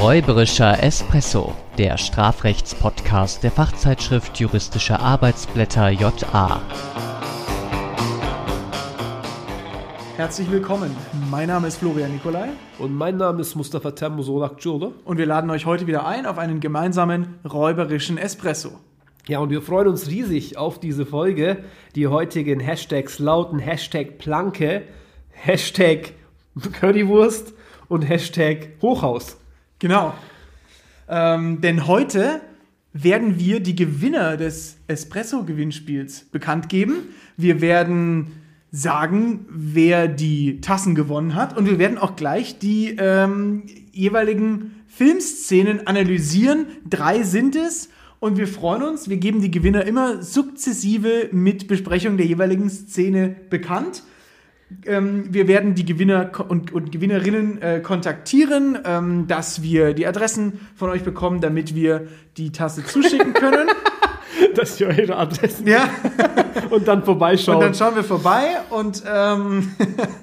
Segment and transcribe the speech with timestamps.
[0.00, 6.62] Räuberischer Espresso, der Strafrechtspodcast der Fachzeitschrift Juristische Arbeitsblätter JA.
[10.14, 10.94] Herzlich willkommen.
[11.32, 14.92] Mein Name ist Florian Nikolai Und mein Name ist Mustafa Termosolak Curde.
[15.04, 18.78] und wir laden euch heute wieder ein auf einen gemeinsamen räuberischen Espresso.
[19.26, 21.64] Ja, und wir freuen uns riesig auf diese Folge.
[21.96, 24.84] Die heutigen Hashtags lauten Hashtag Planke,
[25.30, 26.12] Hashtag
[26.78, 27.52] Currywurst
[27.88, 29.37] und Hashtag Hochhaus.
[29.78, 30.14] Genau.
[31.08, 32.40] Ähm, denn heute
[32.92, 36.94] werden wir die Gewinner des Espresso-Gewinnspiels bekannt geben.
[37.36, 38.32] Wir werden
[38.72, 45.86] sagen, wer die Tassen gewonnen hat und wir werden auch gleich die ähm, jeweiligen Filmszenen
[45.86, 46.66] analysieren.
[46.88, 47.88] Drei sind es
[48.20, 49.08] und wir freuen uns.
[49.08, 54.02] Wir geben die Gewinner immer sukzessive mit Besprechung der jeweiligen Szene bekannt.
[54.86, 60.60] Ähm, wir werden die Gewinner und, und Gewinnerinnen äh, kontaktieren, ähm, dass wir die Adressen
[60.76, 63.68] von euch bekommen, damit wir die Tasse zuschicken können.
[64.54, 65.66] Das ist ja eure Adressen.
[65.66, 65.88] ja,
[66.70, 67.56] Und dann vorbeischauen.
[67.56, 69.72] und dann schauen wir vorbei und ähm,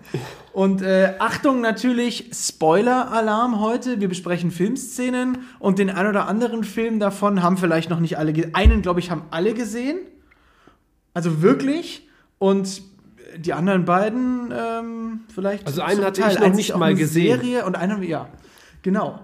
[0.54, 4.00] und äh, Achtung natürlich Spoiler-Alarm heute.
[4.00, 8.32] Wir besprechen Filmszenen und den ein oder anderen Film davon haben vielleicht noch nicht alle.
[8.32, 9.98] ge- Einen glaube ich haben alle gesehen,
[11.14, 12.84] also wirklich und
[13.38, 15.66] die anderen beiden ähm, vielleicht.
[15.68, 16.34] Also einen hatte Teil.
[16.34, 17.40] ich noch Eins nicht mal gesehen.
[17.42, 18.28] Serie und einen ja,
[18.82, 19.20] genau.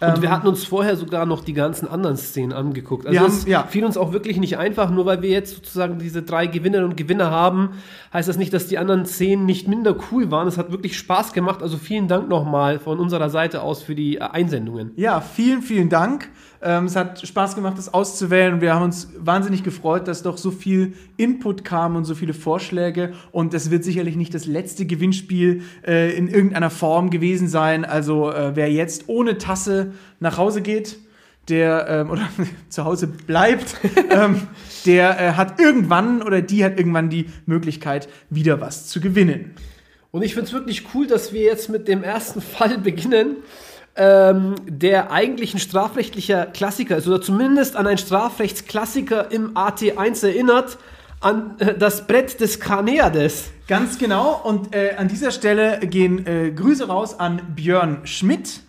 [0.00, 3.06] Und wir Ähm, hatten uns vorher sogar noch die ganzen anderen Szenen angeguckt.
[3.06, 3.62] Also es ja.
[3.64, 6.96] fiel uns auch wirklich nicht einfach, nur weil wir jetzt sozusagen diese drei Gewinnerinnen und
[6.96, 7.70] Gewinner haben,
[8.12, 10.48] heißt das nicht, dass die anderen Szenen nicht minder cool waren.
[10.48, 11.62] Es hat wirklich Spaß gemacht.
[11.62, 14.90] Also vielen Dank nochmal von unserer Seite aus für die äh, Einsendungen.
[14.96, 16.30] Ja, vielen, vielen Dank.
[16.64, 18.60] Ähm, es hat Spaß gemacht, das auszuwählen.
[18.60, 23.12] Wir haben uns wahnsinnig gefreut, dass doch so viel Input kam und so viele Vorschläge.
[23.32, 27.84] Und es wird sicherlich nicht das letzte Gewinnspiel äh, in irgendeiner Form gewesen sein.
[27.84, 29.81] Also äh, wer jetzt ohne Tasse
[30.20, 30.98] nach Hause geht,
[31.48, 32.28] der ähm, oder
[32.68, 33.76] zu Hause bleibt,
[34.10, 34.48] ähm,
[34.86, 39.54] der äh, hat irgendwann oder die hat irgendwann die Möglichkeit, wieder was zu gewinnen.
[40.10, 43.36] Und ich finde es wirklich cool, dass wir jetzt mit dem ersten Fall beginnen,
[43.94, 50.78] ähm, der eigentlich ein strafrechtlicher Klassiker ist oder zumindest an einen Strafrechtsklassiker im AT1 erinnert,
[51.20, 53.50] an äh, das Brett des Carneades.
[53.68, 54.40] Ganz genau.
[54.44, 58.60] Und äh, an dieser Stelle gehen äh, Grüße raus an Björn Schmidt.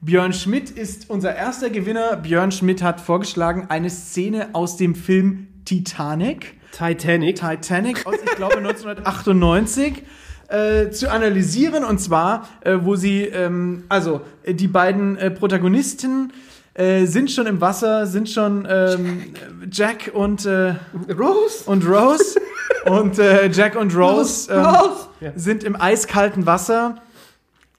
[0.00, 2.16] Björn Schmidt ist unser erster Gewinner.
[2.16, 6.54] Björn Schmidt hat vorgeschlagen eine Szene aus dem Film Titanic.
[6.70, 7.34] Titanic.
[7.34, 10.04] Titanic aus, ich glaube, 1998
[10.48, 11.82] äh, zu analysieren.
[11.82, 16.32] Und zwar, äh, wo sie, ähm, also äh, die beiden äh, Protagonisten
[16.74, 19.34] äh, sind schon im Wasser, sind schon ähm,
[19.68, 20.76] Jack und, äh,
[21.10, 21.64] Rose.
[21.66, 22.40] und Rose.
[22.86, 25.08] und äh, Jack und Rose, ähm, Rose.
[25.20, 25.32] Ja.
[25.34, 27.02] sind im eiskalten Wasser.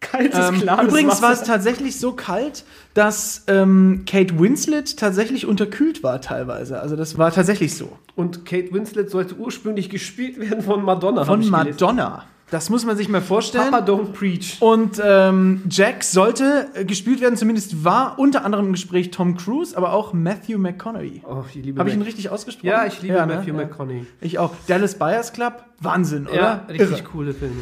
[0.01, 6.03] Kaltes, Ähm, klares übrigens war es tatsächlich so kalt, dass ähm, Kate Winslet tatsächlich unterkühlt
[6.03, 6.79] war teilweise.
[6.79, 7.97] Also das war tatsächlich so.
[8.15, 11.25] Und Kate Winslet sollte ursprünglich gespielt werden von Madonna.
[11.25, 11.51] Von gelesen.
[11.51, 12.23] Madonna.
[12.51, 13.69] Das muss man sich mal vorstellen.
[13.69, 14.57] Papa Don't Preach.
[14.59, 19.77] Und ähm, Jack sollte äh, gespielt werden, zumindest war unter anderem im Gespräch Tom Cruise,
[19.77, 21.21] aber auch Matthew McConaughey.
[21.29, 22.65] Oh, ich liebe Habe ich ihn richtig ausgesprochen?
[22.67, 23.25] Ja, ich liebe ne?
[23.27, 23.53] Matthew Ja.
[23.53, 24.07] McConaughey.
[24.21, 24.53] Ich auch.
[24.65, 26.35] Dallas Buyers Club, Wahnsinn, oder?
[26.35, 27.03] Ja, richtig Irre.
[27.03, 27.61] coole Filme.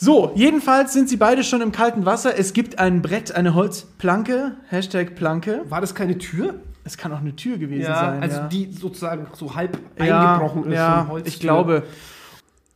[0.00, 2.38] So, jedenfalls sind sie beide schon im kalten Wasser.
[2.38, 5.62] Es gibt ein Brett, eine Holzplanke, Hashtag Planke.
[5.68, 6.54] War das keine Tür?
[6.84, 8.22] Es kann auch eine Tür gewesen sein.
[8.22, 8.46] also ja.
[8.46, 10.74] die sozusagen so halb ja, eingebrochen ist.
[10.74, 11.82] Ja, ich glaube.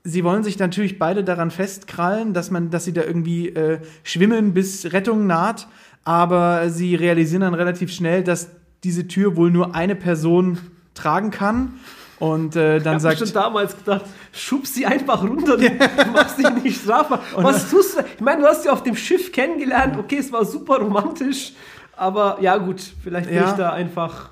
[0.05, 4.53] Sie wollen sich natürlich beide daran festkrallen, dass man, dass sie da irgendwie äh, schwimmen,
[4.53, 5.69] bis Rettung naht.
[6.03, 8.49] Aber sie realisieren dann relativ schnell, dass
[8.83, 10.59] diese Tür wohl nur eine Person
[10.95, 11.75] tragen kann.
[12.23, 15.69] Und äh, dann Ich habe sagt schon damals gedacht, schub sie einfach runter, du
[16.13, 17.21] machst dich nicht strafbar.
[17.35, 18.05] Was tust du?
[18.15, 21.53] Ich meine, du hast sie auf dem Schiff kennengelernt, okay, es war super romantisch,
[21.97, 23.51] aber ja gut, vielleicht bin Ja.
[23.51, 24.29] ich da einfach.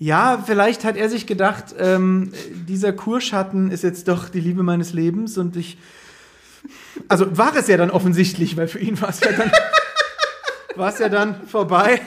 [0.00, 2.32] Ja, vielleicht hat er sich gedacht, ähm,
[2.66, 5.78] dieser Kurschatten ist jetzt doch die Liebe meines Lebens und ich.
[7.06, 9.52] Also war es ja dann offensichtlich, weil für ihn war es ja dann.
[10.74, 12.00] war es ja dann vorbei.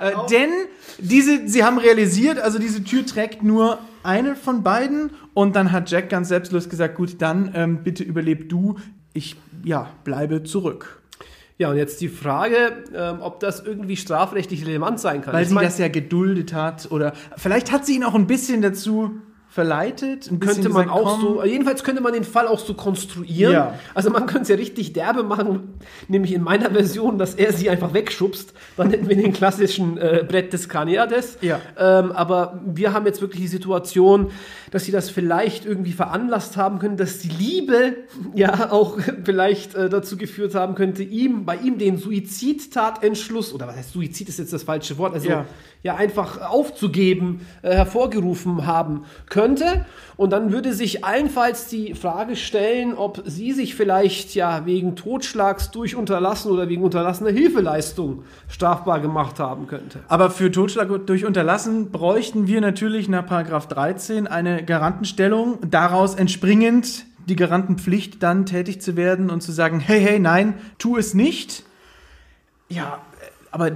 [0.00, 0.50] Äh, denn
[0.98, 5.90] diese, sie haben realisiert, also diese Tür trägt nur eine von beiden und dann hat
[5.90, 8.76] Jack ganz selbstlos gesagt, gut, dann ähm, bitte überleb du,
[9.12, 11.02] ich ja, bleibe zurück.
[11.56, 12.56] Ja, und jetzt die Frage,
[12.94, 15.32] ähm, ob das irgendwie strafrechtlich relevant sein kann.
[15.34, 18.26] Weil Ich sie mein- das ja geduldet hat oder vielleicht hat sie ihn auch ein
[18.26, 19.12] bisschen dazu
[19.54, 20.28] verleitet.
[20.40, 23.52] Könnte man gesagt, auch komm, so, jedenfalls könnte man den Fall auch so konstruieren.
[23.52, 23.78] Ja.
[23.94, 25.74] Also man könnte es ja richtig derbe machen,
[26.08, 28.52] nämlich in meiner Version, dass er sie einfach wegschubst.
[28.76, 31.38] Dann hätten wir den klassischen äh, Brett des Caneades.
[31.40, 31.60] Ja.
[31.78, 34.32] Ähm, aber wir haben jetzt wirklich die Situation,
[34.72, 37.94] dass sie das vielleicht irgendwie veranlasst haben können, dass die Liebe
[38.34, 43.76] ja auch vielleicht äh, dazu geführt haben könnte, ihm, bei ihm den Suizidtatentschluss, oder was
[43.76, 45.44] heißt Suizid ist jetzt das falsche Wort, also Ja.
[45.84, 49.04] ja, einfach aufzugeben, äh, hervorgerufen haben
[49.44, 49.84] könnte.
[50.16, 55.70] Und dann würde sich allenfalls die Frage stellen, ob sie sich vielleicht ja wegen Totschlags
[55.72, 60.00] durch Unterlassen oder wegen unterlassener Hilfeleistung strafbar gemacht haben könnte.
[60.08, 67.06] Aber für Totschlag durch Unterlassen bräuchten wir natürlich nach Paragraph 13 eine Garantenstellung, daraus entspringend
[67.26, 71.64] die Garantenpflicht dann tätig zu werden und zu sagen, hey, hey, nein, tu es nicht.
[72.68, 73.00] Ja,
[73.54, 73.70] aber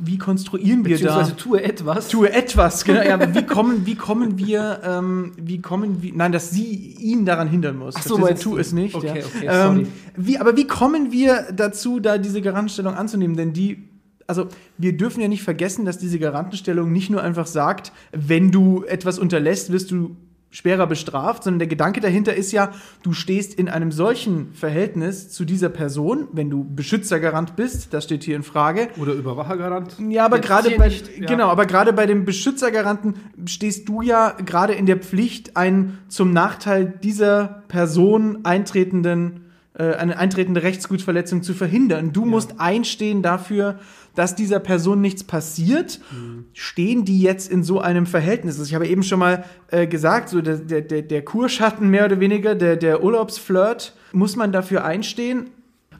[0.00, 1.04] wie konstruieren wir da?
[1.06, 2.08] Beziehungsweise tue etwas.
[2.08, 3.02] Tue etwas, genau.
[3.02, 7.26] Ja, aber wie kommen, wie kommen wir, ähm, wie kommen wir, nein, dass sie ihn
[7.26, 7.96] daran hindern muss.
[7.96, 8.26] Ach so, Verstehst du?
[8.28, 8.58] meinst tu du?
[8.58, 8.94] es nicht.
[8.94, 9.26] Okay, ja.
[9.26, 9.86] okay, ähm, sorry.
[10.16, 13.36] wie, aber wie kommen wir dazu, da diese Garantenstellung anzunehmen?
[13.36, 13.88] Denn die,
[14.28, 18.84] also wir dürfen ja nicht vergessen, dass diese Garantenstellung nicht nur einfach sagt, wenn du
[18.84, 20.16] etwas unterlässt, wirst du
[20.50, 22.72] schwerer bestraft, sondern der Gedanke dahinter ist ja,
[23.02, 28.24] du stehst in einem solchen Verhältnis zu dieser Person, wenn du Beschützergarant bist, das steht
[28.24, 29.96] hier in Frage, Oder Überwachergarant.
[30.08, 31.26] ja, aber gerade bei, nicht, ja.
[31.26, 33.14] genau, aber gerade bei dem Beschützergaranten
[33.44, 40.18] stehst du ja gerade in der Pflicht, einen zum Nachteil dieser Person eintretenden, äh, eine
[40.18, 42.12] eintretende Rechtsgutsverletzung zu verhindern.
[42.14, 43.78] Du musst einstehen dafür,
[44.18, 46.00] dass dieser Person nichts passiert.
[46.10, 46.46] Mhm.
[46.52, 48.58] Stehen die jetzt in so einem Verhältnis?
[48.58, 52.18] Also ich habe eben schon mal äh, gesagt, so der, der, der, Kurschatten mehr oder
[52.18, 55.50] weniger, der, der Urlaubsflirt, muss man dafür einstehen?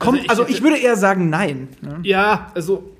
[0.00, 1.68] Kommt, ich also ich, würde eher sagen, nein.
[1.80, 2.00] ne?
[2.02, 2.90] Ja, also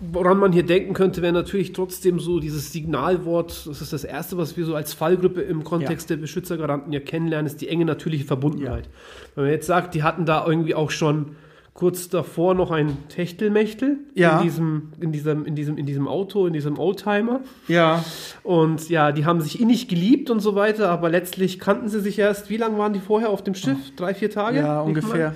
[0.00, 4.36] woran man hier denken könnte, wäre natürlich trotzdem so dieses Signalwort, das ist das Erste,
[4.36, 8.24] was wir so als Fallgruppe im Kontext der Beschützergaranten ja kennenlernen, ist die enge natürliche
[8.24, 8.90] Verbundenheit.
[9.34, 11.36] Wenn man jetzt sagt, die hatten da irgendwie auch schon
[11.74, 14.38] kurz davor noch ein Techtelmechtel Ja.
[14.38, 17.40] in, diesem, in, diesem, in, diesem, in diesem Auto, in diesem Oldtimer.
[17.66, 18.04] Ja.
[18.42, 22.18] Und ja, die haben sich innig geliebt und so weiter, aber letztlich kannten sie sich
[22.18, 23.78] erst, wie lange waren die vorher auf dem Schiff?
[23.96, 24.58] Drei, vier Tage?
[24.58, 25.34] Ja, Nicht mal?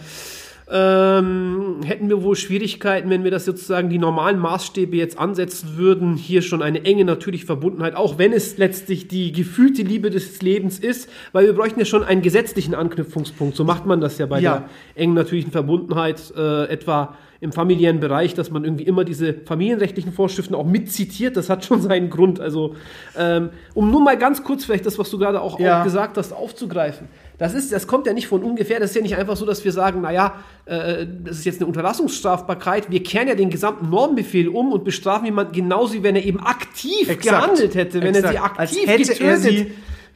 [0.69, 6.17] Ähm, hätten wir wohl Schwierigkeiten, wenn wir das sozusagen die normalen Maßstäbe jetzt ansetzen würden,
[6.17, 10.79] hier schon eine enge natürliche Verbundenheit, auch wenn es letztlich die gefühlte Liebe des Lebens
[10.79, 13.57] ist, weil wir bräuchten ja schon einen gesetzlichen Anknüpfungspunkt.
[13.57, 14.69] So macht man das ja bei Ja.
[14.97, 20.11] der engen natürlichen Verbundenheit, äh, etwa im familiären Bereich, dass man irgendwie immer diese familienrechtlichen
[20.11, 21.37] Vorschriften auch mitzitiert.
[21.37, 22.41] Das hat schon seinen Grund.
[22.41, 22.75] Also,
[23.17, 25.81] ähm, um nur mal ganz kurz vielleicht das, was du gerade auch, Ja.
[25.81, 27.09] auch gesagt hast, aufzugreifen.
[27.39, 28.81] Das, ist, das kommt ja nicht von ungefähr.
[28.81, 30.35] Das ist ja nicht einfach so, dass wir sagen, naja,
[30.65, 32.91] äh, das ist jetzt eine Unterlassungsstrafbarkeit.
[32.91, 36.41] Wir kehren ja den gesamten Normbefehl um und bestrafen jemanden genauso, wie wenn er eben
[36.41, 37.23] aktiv Exakt.
[37.23, 38.59] gehandelt hätte, wenn er sie Exakt.
[38.59, 39.67] Als aktiv hätte getötet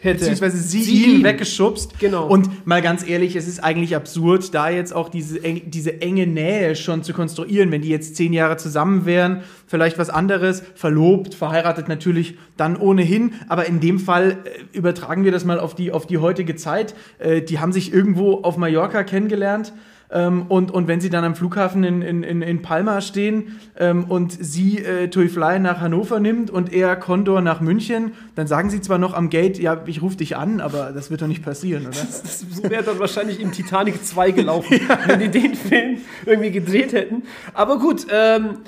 [0.01, 0.19] hätte.
[0.19, 1.25] Beziehungsweise sie, Sie ihn ihn.
[1.25, 1.99] weggeschubst.
[1.99, 2.27] Genau.
[2.27, 6.27] Und mal ganz ehrlich, es ist eigentlich absurd, da jetzt auch diese, eng, diese enge
[6.27, 7.71] Nähe schon zu konstruieren.
[7.71, 13.35] Wenn die jetzt zehn Jahre zusammen wären, vielleicht was anderes, verlobt, verheiratet natürlich dann ohnehin.
[13.49, 16.95] Aber in dem Fall äh, übertragen wir das mal auf die, auf die heutige Zeit.
[17.19, 19.73] Äh, die haben sich irgendwo auf Mallorca kennengelernt.
[20.13, 24.33] Ähm, und, und wenn sie dann am Flughafen in, in, in, Palma stehen ähm, und
[24.33, 28.81] sie äh, Tui Fly nach Hannover nimmt und er Condor nach München, dann sagen sie
[28.81, 31.87] zwar noch am Gate, ja, ich rufe dich an, aber das wird doch nicht passieren,
[31.87, 31.97] oder?
[32.01, 37.23] Das wäre dann wahrscheinlich im Titanic 2 gelaufen, wenn die den Film irgendwie gedreht hätten.
[37.55, 38.59] Aber gut, ähm,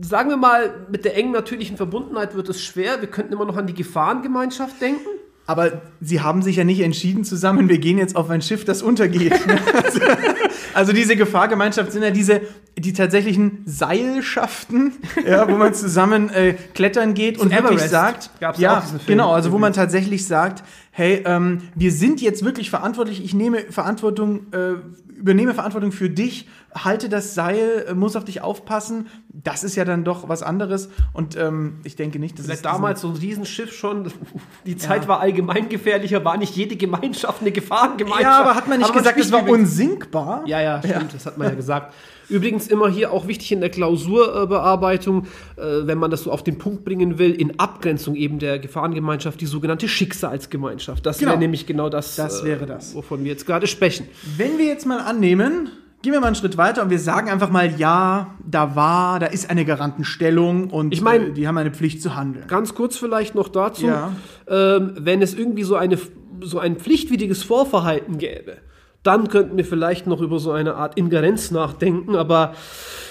[0.00, 3.00] sagen wir mal, mit der engen natürlichen Verbundenheit wird es schwer.
[3.00, 5.08] Wir könnten immer noch an die Gefahrengemeinschaft denken.
[5.50, 8.82] Aber sie haben sich ja nicht entschieden zusammen, wir gehen jetzt auf ein Schiff, das
[8.82, 9.34] untergeht.
[9.82, 10.00] Also,
[10.74, 12.42] also diese Gefahrgemeinschaft sind ja diese,
[12.78, 14.92] die tatsächlichen Seilschaften,
[15.26, 19.00] ja, wo man zusammen äh, klettern geht und wirklich Everest sagt, gab's ja, auch diesen
[19.00, 19.18] Film.
[19.18, 23.58] genau, also wo man tatsächlich sagt, hey, ähm, wir sind jetzt wirklich verantwortlich, ich nehme
[23.70, 24.74] Verantwortung, äh,
[25.20, 29.06] übernehme Verantwortung für dich, halte das Seil, äh, muss auf dich aufpassen.
[29.28, 32.70] Das ist ja dann doch was anderes und ähm, ich denke nicht, dass Vielleicht es
[32.70, 34.10] damals so ein Riesenschiff schon.
[34.66, 38.22] Die Zeit war allgemein gefährlicher, war nicht jede Gemeinschaft eine Gefahrengemeinschaft.
[38.22, 40.42] Ja, aber hat man nicht Aber gesagt, spricht war unsinkbar?
[40.46, 41.94] Ja, ja, stimmt, das hat man ja gesagt.
[42.30, 45.24] Übrigens immer hier auch wichtig in der Klausurbearbeitung,
[45.56, 49.40] äh, wenn man das so auf den Punkt bringen will, in Abgrenzung eben der Gefahrengemeinschaft,
[49.40, 51.04] die sogenannte Schicksalsgemeinschaft.
[51.04, 51.32] Das Genau.
[51.32, 52.94] wäre nämlich genau das, Das wäre das.
[52.94, 54.06] wovon wir jetzt gerade sprechen.
[54.36, 55.68] Wenn wir jetzt mal annehmen,
[56.02, 59.26] gehen wir mal einen Schritt weiter und wir sagen einfach mal, ja, da war, da
[59.26, 62.46] ist eine Garantenstellung und Ich mein- äh, die haben eine Pflicht zu handeln.
[62.48, 64.12] Ganz kurz vielleicht noch dazu, Ja.
[64.48, 65.98] ähm, wenn es irgendwie so, eine,
[66.40, 68.56] so ein pflichtwidriges Vorverhalten gäbe,
[69.02, 72.54] Dann könnten wir vielleicht noch über so eine Art Ingerenz nachdenken, aber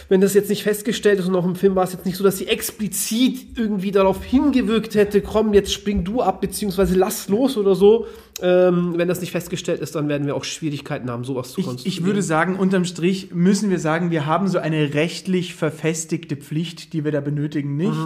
[0.09, 2.23] wenn das jetzt nicht festgestellt ist und auch im Film war es jetzt nicht so,
[2.23, 7.57] dass sie explizit irgendwie darauf hingewirkt hätte, komm, jetzt spring du ab, beziehungsweise lass los
[7.57, 8.07] oder so.
[8.41, 11.65] Ähm, wenn das nicht festgestellt ist, dann werden wir auch Schwierigkeiten haben, sowas zu Ich,
[11.67, 11.99] konstruieren.
[11.99, 16.93] ich würde sagen, unterm Strich müssen wir sagen, wir haben so eine rechtlich verfestigte Pflicht,
[16.93, 17.97] die wir da benötigen, nicht.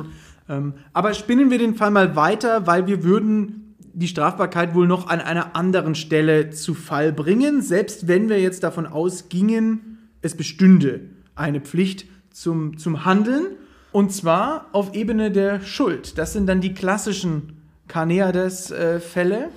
[0.50, 3.63] Ähm, aber spinnen wir den Fall mal weiter, weil wir würden
[3.94, 8.64] die Strafbarkeit wohl noch an einer anderen Stelle zu Fall bringen, selbst wenn wir jetzt
[8.64, 11.02] davon ausgingen, es bestünde
[11.36, 13.46] eine Pflicht zum, zum Handeln.
[13.92, 16.18] Und zwar auf Ebene der Schuld.
[16.18, 19.50] Das sind dann die klassischen Caneades-Fälle.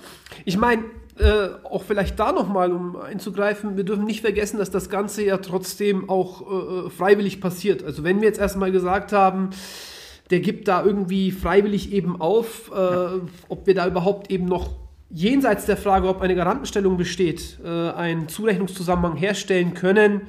[0.44, 0.84] Ich meine,
[1.18, 5.38] äh, auch vielleicht da nochmal, um einzugreifen, wir dürfen nicht vergessen, dass das Ganze ja
[5.38, 6.42] trotzdem auch
[6.86, 7.82] äh, freiwillig passiert.
[7.82, 9.50] Also wenn wir jetzt erstmal gesagt haben,
[10.30, 14.70] der gibt da irgendwie freiwillig eben auf, äh, ob wir da überhaupt eben noch
[15.10, 20.22] jenseits der Frage, ob eine Garantenstellung besteht, äh, einen Zurechnungszusammenhang herstellen können,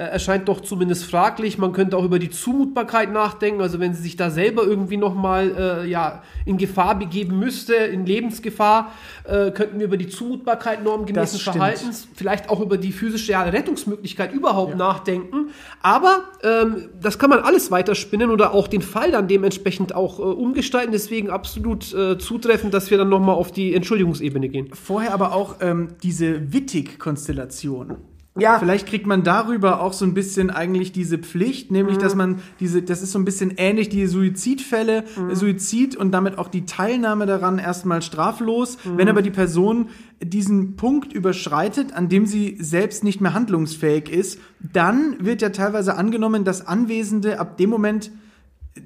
[0.00, 1.58] erscheint doch zumindest fraglich.
[1.58, 3.60] Man könnte auch über die Zumutbarkeit nachdenken.
[3.60, 8.06] Also wenn sie sich da selber irgendwie nochmal äh, ja, in Gefahr begeben müsste, in
[8.06, 8.92] Lebensgefahr,
[9.24, 11.38] äh, könnten wir über die Zumutbarkeit normgemäßen.
[11.38, 15.50] Verhaltens, vielleicht auch über die physische ja, Rettungsmöglichkeit überhaupt nachdenken.
[15.82, 20.22] Aber ähm, das kann man alles weiterspinnen oder auch den Fall dann dementsprechend auch äh,
[20.22, 20.92] umgestalten.
[20.92, 24.70] Deswegen absolut äh, zutreffend, dass wir dann nochmal auf die Entschuldigungsebene gehen.
[24.72, 27.96] Vorher aber auch ähm, diese Wittig-Konstellation.
[28.38, 28.58] Ja.
[28.58, 32.82] Vielleicht kriegt man darüber auch so ein bisschen eigentlich diese Pflicht, nämlich dass man diese,
[32.82, 37.26] das ist so ein bisschen ähnlich die Suizidfälle, äh, Suizid und damit auch die Teilnahme
[37.26, 38.78] daran erstmal straflos.
[38.84, 39.90] Wenn aber die Person
[40.22, 45.96] diesen Punkt überschreitet, an dem sie selbst nicht mehr handlungsfähig ist, dann wird ja teilweise
[45.96, 48.12] angenommen, dass Anwesende ab dem Moment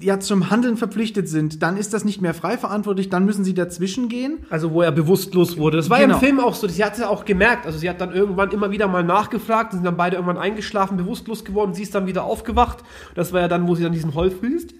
[0.01, 3.53] ja zum Handeln verpflichtet sind, dann ist das nicht mehr frei verantwortlich, dann müssen sie
[3.53, 4.45] dazwischen gehen.
[4.49, 5.77] Also wo er bewusstlos wurde.
[5.77, 6.17] Das war ja Genau.
[6.17, 6.67] im Film auch so.
[6.67, 7.65] Sie hat es ja auch gemerkt.
[7.65, 11.45] Also sie hat dann irgendwann immer wieder mal nachgefragt, sind dann beide irgendwann eingeschlafen, bewusstlos
[11.45, 11.73] geworden.
[11.73, 12.79] Sie ist dann wieder aufgewacht.
[13.15, 14.75] Das war ja dann, wo sie dann diesen Heulfried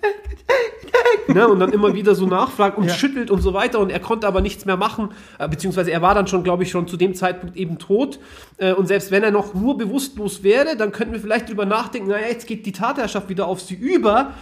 [1.33, 2.93] ne, und dann immer wieder so nachfragt und Ja.
[2.93, 3.79] schüttelt und so weiter.
[3.79, 5.09] Und er konnte aber nichts mehr machen,
[5.39, 8.19] äh, beziehungsweise er war dann schon, glaube ich, schon zu dem Zeitpunkt eben tot.
[8.57, 12.09] Äh, und selbst wenn er noch nur bewusstlos wäre, dann könnten wir vielleicht drüber nachdenken,
[12.09, 14.33] naja, jetzt geht die Tatherrschaft wieder auf sie über.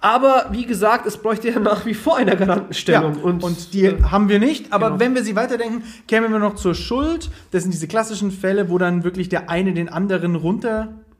[0.00, 3.16] Aber wie gesagt, es bräuchte ja nach wie vor eine Garantenstellung.
[3.16, 4.72] Ja, und, die äh, haben wir nicht.
[4.72, 5.00] Aber genau.
[5.00, 7.30] wenn wir sie weiterdenken, kämen wir noch zur Schuld.
[7.50, 10.36] Das sind diese klassischen Fälle, wo dann wirklich der eine den anderen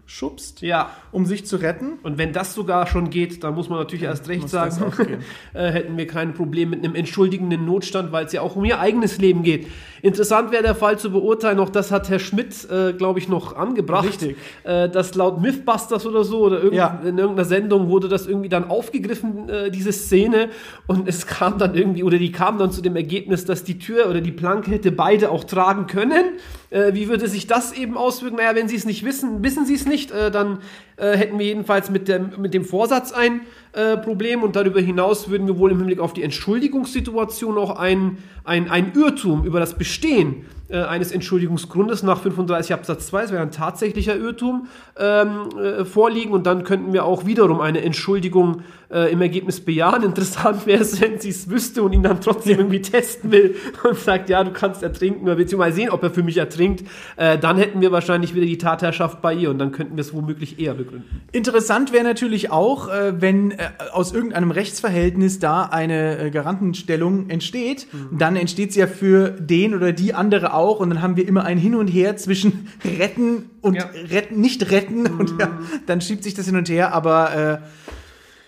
[0.08, 0.90] runterschubst, ja.
[1.12, 1.98] um sich zu retten.
[2.02, 4.92] Und wenn das sogar schon geht, dann muss man natürlich erst recht sagen,
[5.54, 8.80] äh, hätten wir kein Problem mit einem entschuldigenden Notstand, weil es ja auch um ihr
[8.80, 9.66] eigenes Leben geht.
[10.00, 13.56] Interessant wäre der Fall zu beurteilen, auch das hat Herr Schmidt, äh, glaube ich, noch
[13.56, 14.36] angebracht, Richtig.
[14.64, 17.00] äh, dass laut Mythbusters oder so oder irgend, Ja.
[17.04, 20.50] in irgendeiner Sendung wurde das irgendwie dann aufgegriffen, äh, diese Szene,
[20.86, 24.08] und es kam dann irgendwie, oder die kamen dann zu dem Ergebnis, dass die Tür
[24.08, 26.36] oder die Planke hätte beide auch tragen können.
[26.70, 28.36] Äh, wie würde sich das eben auswirken?
[28.36, 30.58] Naja, wenn Sie es nicht wissen, wissen Sie es nicht, äh, dann
[30.96, 33.40] äh, hätten wir jedenfalls mit dem, mit dem Vorsatz ein
[33.72, 38.18] äh, Problem und darüber hinaus würden wir wohl im Hinblick auf die Entschuldigungssituation auch ein,
[38.44, 43.42] ein, ein Irrtum über das Bestehen äh, eines Entschuldigungsgrundes nach 35 Absatz 2, das wäre
[43.42, 49.12] ein tatsächlicher Irrtum, ähm, äh, vorliegen und dann könnten wir auch wiederum eine Entschuldigung äh,
[49.12, 50.02] im Ergebnis bejahen.
[50.02, 53.98] Interessant wäre es, wenn sie es wüsste und ihn dann trotzdem irgendwie testen will und
[53.98, 56.84] sagt, ja, du kannst ertrinken oder beziehungsweise sehen, ob er für mich ertrinkt.
[57.16, 60.14] Äh, dann hätten wir wahrscheinlich wieder die Tatherrschaft bei ihr und dann könnten wir es
[60.14, 61.22] womöglich eher begründen.
[61.32, 63.56] Interessant wäre natürlich auch, äh, wenn äh,
[63.92, 68.18] aus irgendeinem Rechtsverhältnis da eine Garantenstellung entsteht, Mhm.
[68.18, 71.44] dann entsteht sie ja für den oder die andere auch und dann haben wir immer
[71.44, 73.88] ein Hin und Her zwischen retten und Ja.
[74.10, 75.50] retten, nicht retten und ja,
[75.86, 77.58] dann schiebt sich das hin und her, aber äh,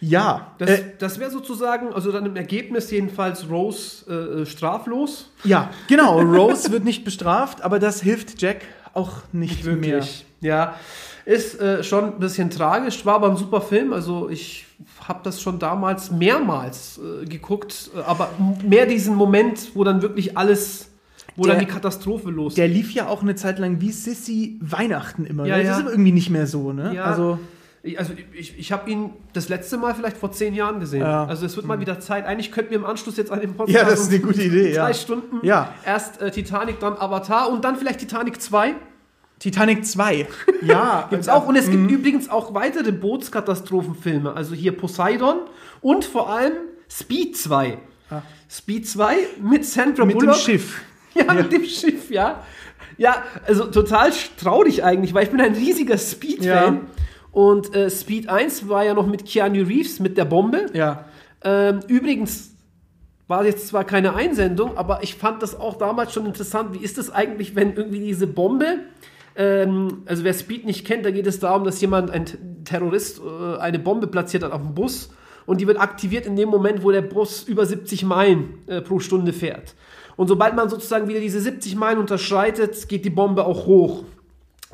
[0.03, 5.31] ja, Das, äh, das wäre sozusagen, also dann im Ergebnis jedenfalls Rose äh, straflos.
[5.45, 8.63] ja, genau, Rose wird nicht bestraft, aber das hilft Jack
[8.95, 10.03] auch nicht, mehr.
[10.41, 10.75] Ja,
[11.27, 13.93] ist äh, schon ein bisschen tragisch, war aber ein super Film.
[13.93, 14.65] Also ich
[15.07, 18.31] habe das schon damals mehrmals äh, geguckt, äh, aber
[18.67, 20.90] mehr diesen Moment, wo dann wirklich alles,
[21.37, 22.59] wo Der- dann die Katastrophe losgeht.
[22.59, 25.47] Der lief ja auch eine Zeit lang wie Sissy Weihnachten immer.
[25.47, 25.63] Ja, ne?
[25.63, 25.77] Das ja.
[25.77, 26.95] ist aber irgendwie nicht mehr so, ne?
[26.95, 27.05] Ja.
[27.05, 27.39] Also
[27.83, 31.01] Ich- Also ich, ich habe ihn das letzte Mal vielleicht vor zehn Jahren gesehen.
[31.01, 31.25] Ja.
[31.25, 31.31] Mhm.
[31.31, 32.27] Also es wird mal wieder Zeit.
[32.27, 34.75] Eigentlich könnten wir im Anschluss jetzt an den Podcast Ja, das ist eine gute Idee,
[34.75, 34.95] Drei ja.
[34.95, 35.39] Stunden.
[35.47, 35.73] Ja.
[35.87, 38.75] Erst äh, Titanic, dann Avatar und dann vielleicht Titanic 2.
[39.39, 40.27] Titanic 2.
[40.63, 41.47] Ja, Gibt's auch.
[41.49, 41.89] Und es Mhm.
[41.89, 44.35] gibt übrigens auch weitere Bootskatastrophenfilme.
[44.35, 45.37] Also hier Poseidon
[45.81, 46.53] und vor allem
[46.91, 47.79] Speed 2.
[48.51, 50.07] Speed 2 mit Sandra Ah.
[50.07, 50.37] mit dem Bullock.
[50.37, 50.83] Schiff.
[51.15, 52.43] Ja, mit dem Schiff, ja.
[52.97, 56.75] Ja, also total traurig eigentlich, weil ich bin ein riesiger Speed-Fan.
[56.75, 56.81] Ja.
[57.33, 60.67] Und äh, Speed 1 war ja noch mit Keanu Reeves mit der Bombe.
[60.73, 61.07] Ja.
[61.43, 62.51] Ähm, übrigens,
[63.31, 66.75] war jetzt zwar keine Einsendung, aber ich fand das auch damals schon interessant.
[66.75, 68.81] Wie ist es eigentlich, wenn irgendwie diese Bombe,
[69.37, 72.25] ähm, also wer Speed nicht kennt, da geht es darum, dass jemand, ein
[72.65, 75.11] Terrorist, äh, eine Bombe platziert hat auf dem Bus
[75.47, 78.99] und die wird aktiviert in dem Moment, wo der Bus über 70 Meilen äh, pro
[78.99, 79.77] Stunde fährt.
[80.21, 84.05] Und sobald man sozusagen wieder diese 70 Meilen unterschreitet, geht die Bombe auch hoch.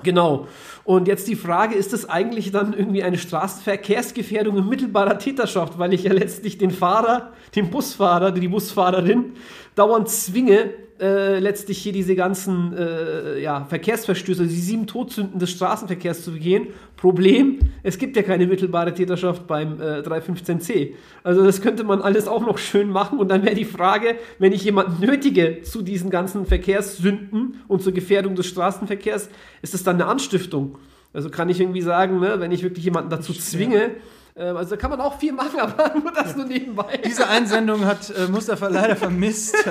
[0.02, 0.48] Genau.
[0.82, 5.94] Und jetzt die Frage, ist das eigentlich dann irgendwie eine Straßenverkehrsgefährdung in mittelbarer Täterschaft, weil
[5.94, 9.34] ich ja letztlich den Fahrer, den Busfahrer, die Busfahrerin
[9.76, 16.22] dauernd zwinge, äh, letztlich hier diese ganzen äh, ja, Verkehrsverstöße, die sieben Todsünden des Straßenverkehrs
[16.22, 16.68] zu begehen.
[16.96, 20.94] Problem, es gibt ja keine mittelbare Täterschaft beim äh, 315c.
[21.22, 24.52] Also das könnte man alles auch noch schön machen und dann wäre die Frage, wenn
[24.52, 29.28] ich jemanden nötige zu diesen ganzen Verkehrssünden und zur Gefährdung des Straßenverkehrs,
[29.62, 30.78] ist es dann eine Anstiftung?
[31.12, 33.92] Also kann ich irgendwie sagen, ne, wenn ich wirklich jemanden dazu zwinge,
[34.36, 37.00] ähm, also da kann man auch viel machen, aber nur das nur nebenbei.
[37.04, 39.56] Diese Einsendung hat äh, Mustafa leider vermisst.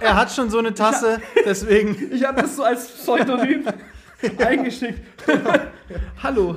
[0.00, 1.96] er hat schon so eine Tasse, deswegen.
[2.12, 3.64] Ich habe das so als Pseudonym
[4.38, 5.00] eingeschickt.
[6.22, 6.54] Hallo.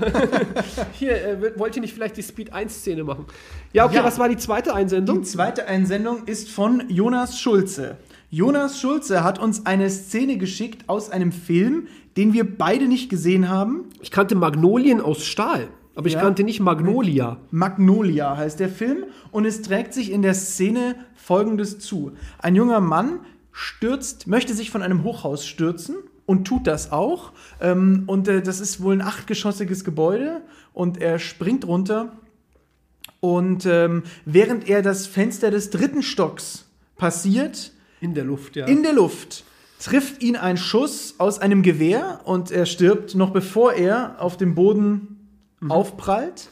[0.94, 3.26] Hier, äh, wollt ihr nicht vielleicht die Speed 1-Szene machen?
[3.72, 4.04] Ja, okay, Ja.
[4.04, 5.22] was war die zweite Einsendung?
[5.22, 7.98] Die zweite Einsendung ist von Jonas Schulze.
[8.30, 13.50] Jonas Schulze hat uns eine Szene geschickt aus einem Film, den wir beide nicht gesehen
[13.50, 13.86] haben.
[14.02, 16.22] Ich kannte Magnolien aus Stahl, aber ich Ja.
[16.22, 17.38] kannte nicht Magnolia.
[17.52, 22.14] Magnolia heißt der Film und es trägt sich in der Szene folgendes zu.
[22.40, 23.20] Ein junger Mann
[23.52, 25.96] stürzt, möchte sich von einem Hochhaus stürzen
[26.26, 27.32] und tut das auch.
[27.62, 30.42] Ähm, und äh, das ist wohl ein achtgeschossiges Gebäude
[30.74, 32.14] und er springt runter
[33.20, 36.66] und ähm, während er das Fenster des dritten Stocks
[36.98, 37.72] passiert,
[38.02, 38.66] In der Luft, ja.
[38.66, 39.44] in der Luft
[39.80, 44.56] trifft ihn ein Schuss aus einem Gewehr und er stirbt noch bevor er auf dem
[44.56, 45.23] Boden
[45.72, 46.50] aufprallt.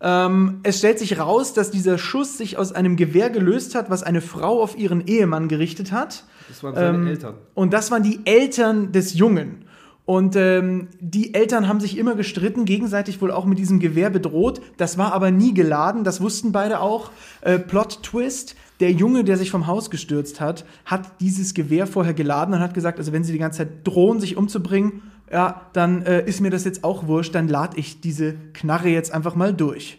[0.00, 4.02] Ähm, es stellt sich raus, dass dieser Schuss sich aus einem Gewehr gelöst hat, was
[4.02, 6.24] eine Frau auf ihren Ehemann gerichtet hat.
[6.48, 7.34] das waren seine Ähm, Eltern.
[7.54, 9.64] Und das waren die Eltern des Jungen.
[10.04, 14.62] Und ähm, die Eltern haben sich immer gestritten, gegenseitig wohl auch mit diesem Gewehr bedroht.
[14.78, 17.10] Das war aber nie geladen, das wussten beide auch.
[17.42, 18.54] Äh, Plot Twist.
[18.80, 22.72] Der Junge, der sich vom Haus gestürzt hat, hat dieses Gewehr vorher geladen und hat
[22.74, 25.02] gesagt, also wenn sie die ganze Zeit drohen, sich umzubringen,
[25.32, 29.12] ja, dann äh, ist mir das jetzt auch wurscht, dann lade ich diese Knarre jetzt
[29.12, 29.98] einfach mal durch.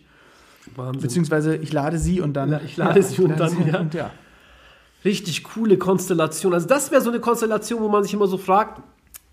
[0.76, 1.02] Wahnsinn.
[1.02, 2.52] Beziehungsweise ich lade sie und dann.
[2.52, 3.80] Ja, ich lade sie und dann, ja.
[3.80, 4.12] Und ja.
[5.06, 6.54] Richtig coole Konstellation.
[6.54, 8.82] Also das wäre so eine Konstellation, wo man sich immer so fragt,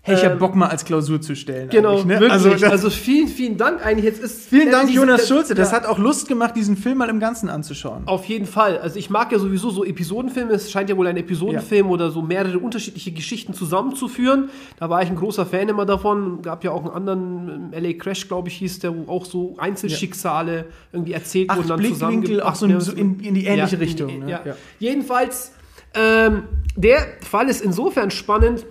[0.07, 1.67] Hey, ich Ähm, hab Bock mal als Klausur zu stellen.
[1.69, 2.19] Genau, ne?
[2.19, 2.31] wirklich.
[2.31, 4.05] Also, Also, vielen, vielen Dank eigentlich.
[4.05, 5.53] Jetzt ist Vielen Dank, diese- Jonas Schulze.
[5.53, 8.03] Das ja, hat auch Lust gemacht, diesen Film mal im Ganzen anzuschauen.
[8.05, 8.77] auf jeden Fall.
[8.79, 10.53] Also ich mag ja sowieso so Episodenfilme.
[10.53, 14.49] Es scheint ja wohl ein Episodenfilm oder so mehrere unterschiedliche Geschichten zusammenzuführen.
[14.79, 16.41] Da war ich ein großer Fan immer davon.
[16.41, 19.55] Gab ja auch einen anderen, ähm, LA Crash, glaube ich, hieß der, wo auch so
[19.57, 21.67] Einzelschicksale irgendwie erzählt Acht wurden.
[21.67, 24.31] dann Blickwinkel, auch so in- so in- in die ähnliche Richtung, die- ne?
[24.31, 24.41] ja.
[24.45, 24.55] Ja.
[24.79, 25.51] Jedenfalls,
[25.93, 26.43] ähm,
[26.75, 28.65] der Fall ist insofern spannend,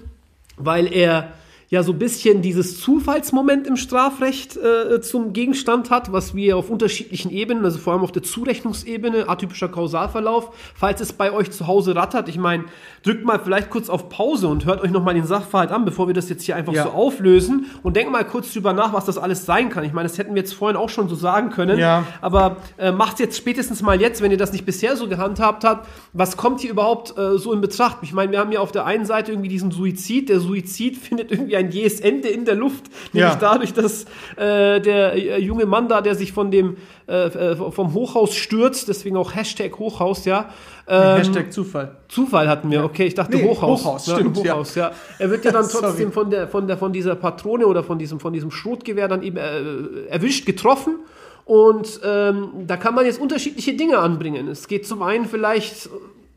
[0.56, 1.28] weil er
[1.68, 6.70] ja so ein bisschen dieses Zufallsmoment im Strafrecht äh, zum Gegenstand hat, was wir auf
[6.70, 11.66] unterschiedlichen Ebenen, also vor allem auf der Zurechnungsebene, atypischer Kausalverlauf, falls es bei euch zu
[11.66, 12.64] Hause rattert, ich meine,
[13.02, 16.14] drückt mal vielleicht kurz auf Pause und hört euch nochmal den Sachverhalt an, bevor wir
[16.14, 16.84] das jetzt hier einfach Ja.
[16.84, 19.82] so auflösen und denkt mal kurz drüber nach, was das alles sein kann.
[19.84, 22.04] Ich meine, das hätten wir jetzt vorhin auch schon so sagen können, Ja.
[22.20, 25.88] aber äh, macht jetzt spätestens mal jetzt, wenn ihr das nicht bisher so gehandhabt habt,
[26.12, 27.98] was kommt hier überhaupt äh, so in Betracht?
[28.02, 30.28] Ich meine, wir haben ja auf der einen Seite irgendwie diesen Suizid.
[30.28, 33.38] Der Suizid findet irgendwie ein jähes Ende in der Luft, nämlich Ja.
[33.38, 34.04] dadurch, dass
[34.36, 36.76] äh, der äh, junge Mann da, der sich von dem
[37.08, 40.48] äh, äh, vom Hochhaus stürzt, deswegen auch Hashtag Hochhaus, ja.
[40.88, 41.96] Ähm, Hashtag Zufall.
[42.08, 43.84] Zufall hatten wir, okay, ich dachte Nee, Hochhaus.
[43.84, 44.92] Hochhaus, Ja, stimmt, Hochhaus, ja.
[45.18, 48.20] Er wird ja dann trotzdem von der, von der, von dieser Patrone oder von diesem,
[48.20, 50.96] von diesem Schrotgewehr dann eben äh, erwischt, getroffen.
[51.44, 54.48] Und ähm, da kann man jetzt unterschiedliche Dinge anbringen.
[54.48, 55.88] Es geht zum einen vielleicht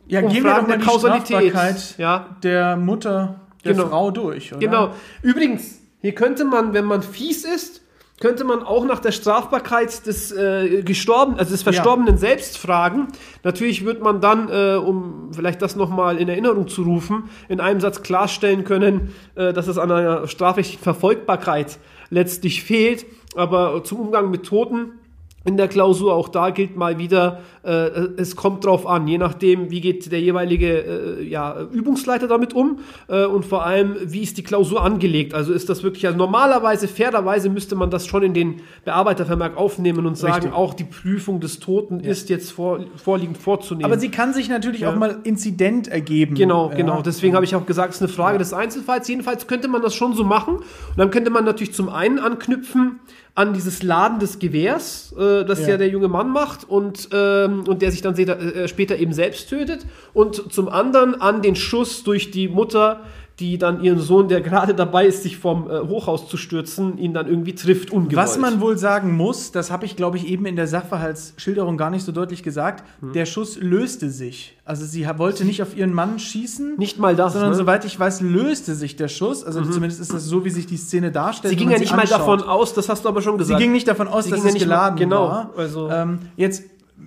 [0.07, 1.53] Ja, um Fragen der die Kausalität.
[1.97, 3.87] Ja, der Mutter der Genau.
[3.87, 4.59] Frau durch, oder?
[4.59, 4.93] Genau.
[5.21, 7.81] Übrigens, hier könnte man, wenn man fies ist,
[8.19, 13.07] könnte man auch nach der Strafbarkeit des äh, Gestorben, also des Verstorbenen selbst fragen.
[13.43, 17.79] Natürlich wird man dann, äh, um vielleicht das nochmal in Erinnerung zu rufen, in einem
[17.79, 23.05] Satz klarstellen können, äh, dass es an einer strafrechtlichen Verfolgbarkeit letztlich fehlt.
[23.35, 24.98] Aber zum Umgang mit Toten
[25.45, 27.69] in der Klausur, auch da gilt mal wieder, äh,
[28.17, 32.79] es kommt drauf an, je nachdem, wie geht der jeweilige äh, ja, Übungsleiter damit um
[33.07, 35.33] äh, und vor allem, wie ist die Klausur angelegt.
[35.33, 40.05] Also ist das wirklich, also normalerweise, fairerweise müsste man das schon in den Bearbeitervermerk aufnehmen
[40.05, 40.53] und sagen, Richtig.
[40.53, 43.85] auch die Prüfung des Toten ist jetzt vor, vorliegend vorzunehmen.
[43.85, 46.35] Aber sie kann sich natürlich auch mal Inzident ergeben.
[46.35, 46.75] Genau, Ja.
[46.75, 47.01] genau.
[47.01, 49.07] Deswegen habe ich auch gesagt, es ist eine Frage des Einzelfalls.
[49.07, 50.57] Jedenfalls könnte man das schon so machen.
[50.57, 52.99] Und dann könnte man natürlich zum einen anknüpfen
[53.39, 55.69] an dieses Laden des Gewehrs, äh, das ja.
[55.69, 55.77] Ja.
[55.77, 59.47] der junge Mann macht und, ähm, und der sich dann später, äh, später eben selbst
[59.47, 59.85] tötet.
[60.13, 62.99] Und zum anderen an den Schuss durch die Mutter,
[63.39, 67.13] die dann ihren Sohn, der gerade dabei ist, sich vom äh, Hochhaus zu stürzen, ihn
[67.13, 68.15] dann irgendwie trifft, ungewollt.
[68.17, 71.89] Was man wohl sagen muss, das habe ich, glaube ich, eben in der Sachverhaltsschilderung gar
[71.89, 73.13] nicht so deutlich gesagt, Hm.
[73.13, 74.55] der Schuss löste sich.
[74.65, 77.55] Also sie wollte nicht auf ihren Mann schießen, Nicht mal das, sondern ne?
[77.55, 79.43] soweit ich weiß, löste sich der Schuss.
[79.43, 81.51] Also zumindest ist das so, wie sich die Szene darstellt.
[81.51, 83.59] Sie ging ja nicht mal davon aus, das hast du aber schon Sie gesagt.
[83.59, 85.49] ging nicht davon aus, Sie dass es nicht mal- geladen genau, war.
[85.57, 86.63] also- ähm, jetzt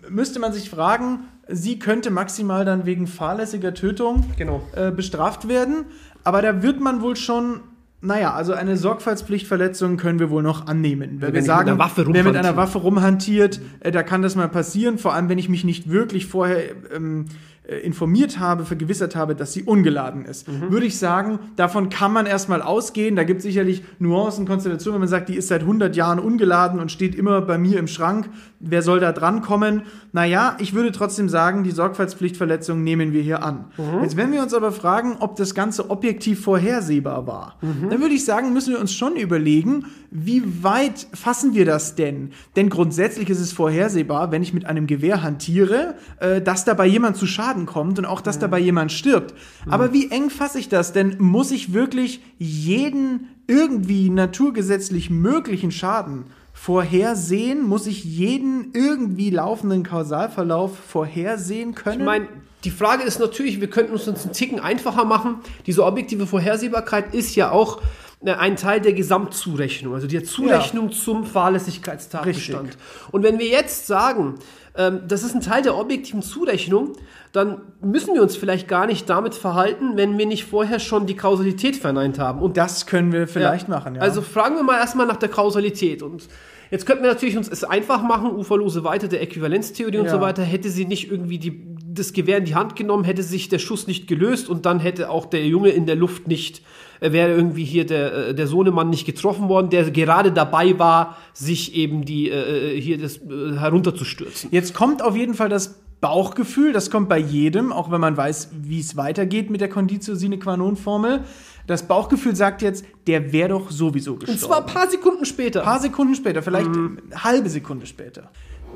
[0.08, 4.62] müsste man sich fragen, sie könnte maximal dann wegen fahrlässiger Tötung Genau.
[4.74, 5.84] äh, bestraft werden.
[6.24, 7.61] Aber da wird man wohl schon,
[8.00, 11.20] naja, also eine Sorgfaltspflichtverletzung können wir wohl noch annehmen.
[11.20, 12.56] Weil Wenn wir sagen, mit einer Waffe wer mit einer.
[12.56, 14.98] Waffe rumhantiert, äh, da kann das mal passieren.
[14.98, 16.62] Vor allem, wenn ich mich nicht wirklich vorher
[16.94, 17.26] ähm,
[17.64, 20.48] äh, informiert habe, vergewissert habe, dass sie ungeladen ist.
[20.48, 20.72] Mhm.
[20.72, 23.14] Würde ich sagen, davon kann man erstmal ausgehen.
[23.14, 26.80] Da gibt es sicherlich Nuancen, Konstellationen, wenn man sagt, die ist seit 100 Jahren ungeladen
[26.80, 28.28] und steht immer bei mir im Schrank.
[28.58, 29.82] Wer soll da drankommen?
[30.14, 33.66] Naja, ich würde trotzdem sagen, die Sorgfaltspflichtverletzung nehmen wir hier an.
[33.79, 34.03] Mhm.
[34.03, 37.88] Jetzt, wenn wir uns aber fragen, ob das Ganze objektiv vorhersehbar war, Mhm.
[37.88, 42.31] dann würde ich sagen, müssen wir uns schon überlegen, wie weit fassen wir das denn?
[42.57, 47.16] Denn grundsätzlich ist es vorhersehbar, wenn ich mit einem Gewehr hantiere, äh, dass dabei jemand
[47.16, 49.35] zu Schaden kommt und auch, dass dabei jemand stirbt.
[49.66, 50.92] Aber wie eng fasse ich das?
[50.92, 56.25] Denn muss ich wirklich jeden irgendwie naturgesetzlich möglichen Schaden
[56.62, 57.66] vorhersehen?
[57.66, 61.98] Muss ich jeden irgendwie laufenden Kausalverlauf vorhersehen können?
[61.98, 62.29] Ich meine,
[62.62, 65.40] die Frage ist natürlich, wir könnten uns uns einen Ticken einfacher machen.
[65.66, 67.83] Diese objektive Vorhersehbarkeit ist ja auch
[68.25, 72.68] äh, ein Teil der Gesamtzurechnung, also der Zurechnung zum Fahrlässigkeitstatbestand.
[72.68, 72.81] Richtig.
[73.11, 74.37] Und wenn wir jetzt sagen,
[74.77, 76.92] ähm, das ist ein Teil der objektiven Zurechnung,
[77.33, 81.16] dann müssen wir uns vielleicht gar nicht damit verhalten, wenn wir nicht vorher schon die
[81.16, 82.40] Kausalität verneint haben.
[82.40, 84.01] Und das können wir vielleicht machen, ja.
[84.01, 86.05] also fragen wir mal erstmal nach der Kausalität.
[86.05, 86.29] Und
[86.72, 90.11] jetzt könnten wir natürlich uns es einfach machen, uferlose Weite der Äquivalenztheorie und Ja.
[90.11, 90.42] so weiter.
[90.42, 93.87] Hätte sie nicht irgendwie die, das Gewehr in die Hand genommen, hätte sich der Schuss
[93.87, 96.62] nicht gelöst und dann hätte auch der Junge in der Luft nicht,
[97.00, 101.16] äh, wäre irgendwie hier der, äh, der Sohnemann nicht getroffen worden, der gerade dabei war,
[101.35, 104.48] sich eben die, äh, hier das äh, herunterzustürzen.
[104.52, 108.50] Jetzt kommt auf jeden Fall das Bauchgefühl, das kommt bei jedem, auch wenn man weiß,
[108.62, 111.20] wie es weitergeht mit der Conditio sine qua non Formel.
[111.66, 114.33] Das Bauchgefühl sagt jetzt, der wäre doch sowieso gestorben.
[114.33, 115.61] Und zwar ein paar Sekunden später.
[115.61, 118.31] Ein paar Sekunden später, vielleicht eine halbe Sekunde später.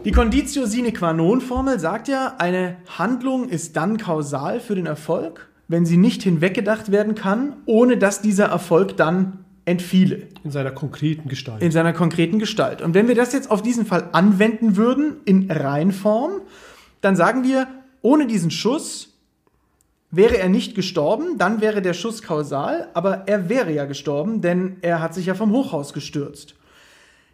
[0.05, 4.87] Die Conditio sine qua non Formel sagt ja, eine Handlung ist dann kausal für den
[4.87, 10.71] Erfolg, wenn sie nicht hinweggedacht werden kann, ohne dass dieser Erfolg dann entfiele in seiner
[10.71, 11.61] konkreten Gestalt.
[11.61, 12.83] in seiner konkreten Gestalt.
[12.83, 16.43] Und wenn wir das jetzt auf diesen Fall anwenden würden in Reinform,
[17.01, 17.67] dann sagen wir,
[18.01, 19.16] ohne diesen Schuss
[20.11, 24.77] wäre er nicht gestorben, dann wäre der Schuss kausal, aber er wäre ja gestorben, denn
[24.83, 26.55] er hat sich ja vom Hochhaus gestürzt.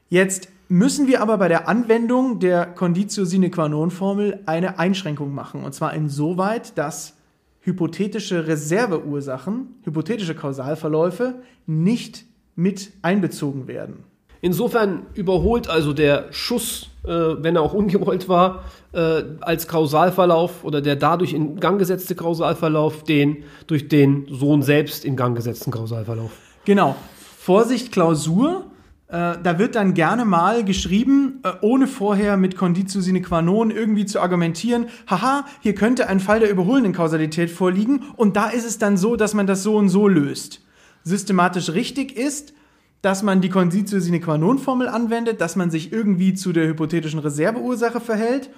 [0.08, 5.34] Jetzt müssen wir aber bei der Anwendung der Conditio sine qua non Formel eine Einschränkung
[5.34, 5.64] machen.
[5.64, 7.14] Und zwar insoweit, dass
[7.60, 12.24] hypothetische Reserveursachen, hypothetische Kausalverläufe nicht
[12.56, 14.04] mit einbezogen werden.
[14.44, 20.82] Insofern überholt also der Schuss, äh, wenn er auch ungewollt war, äh, als Kausalverlauf oder
[20.82, 26.32] der dadurch in Gang gesetzte Kausalverlauf den durch den Sohn selbst in Gang gesetzten Kausalverlauf.
[26.64, 26.96] Genau.
[27.38, 28.66] Vorsicht, Klausur.
[29.06, 33.70] Äh, da wird dann gerne mal geschrieben, äh, ohne vorher mit Conditio sine qua non
[33.70, 38.66] irgendwie zu argumentieren, haha, hier könnte ein Fall der überholenden Kausalität vorliegen und da ist
[38.66, 40.62] es dann so, dass man das so und so löst.
[41.04, 42.54] Systematisch richtig ist,
[43.02, 46.68] dass man die Conditio sine qua non Formel anwendet, dass man sich irgendwie zu der
[46.68, 48.50] hypothetischen Reserveursache verhält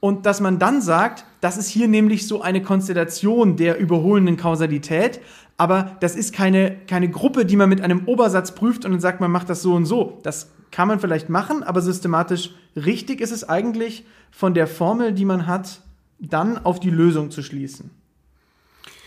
[0.00, 5.20] und dass man dann sagt, das ist hier nämlich so eine Konstellation der überholenden Kausalität,
[5.58, 9.20] aber das ist keine, keine Gruppe, die man mit einem Obersatz prüft und dann sagt,
[9.20, 10.18] man macht das so und so.
[10.22, 15.26] Das kann man vielleicht machen, aber systematisch richtig ist es eigentlich von der Formel, die
[15.26, 15.82] man hat,
[16.18, 17.90] dann auf die Lösung zu schließen.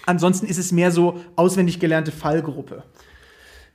[0.06, 2.84] Ansonsten ist es mehr so auswendig gelernte Fallgruppe.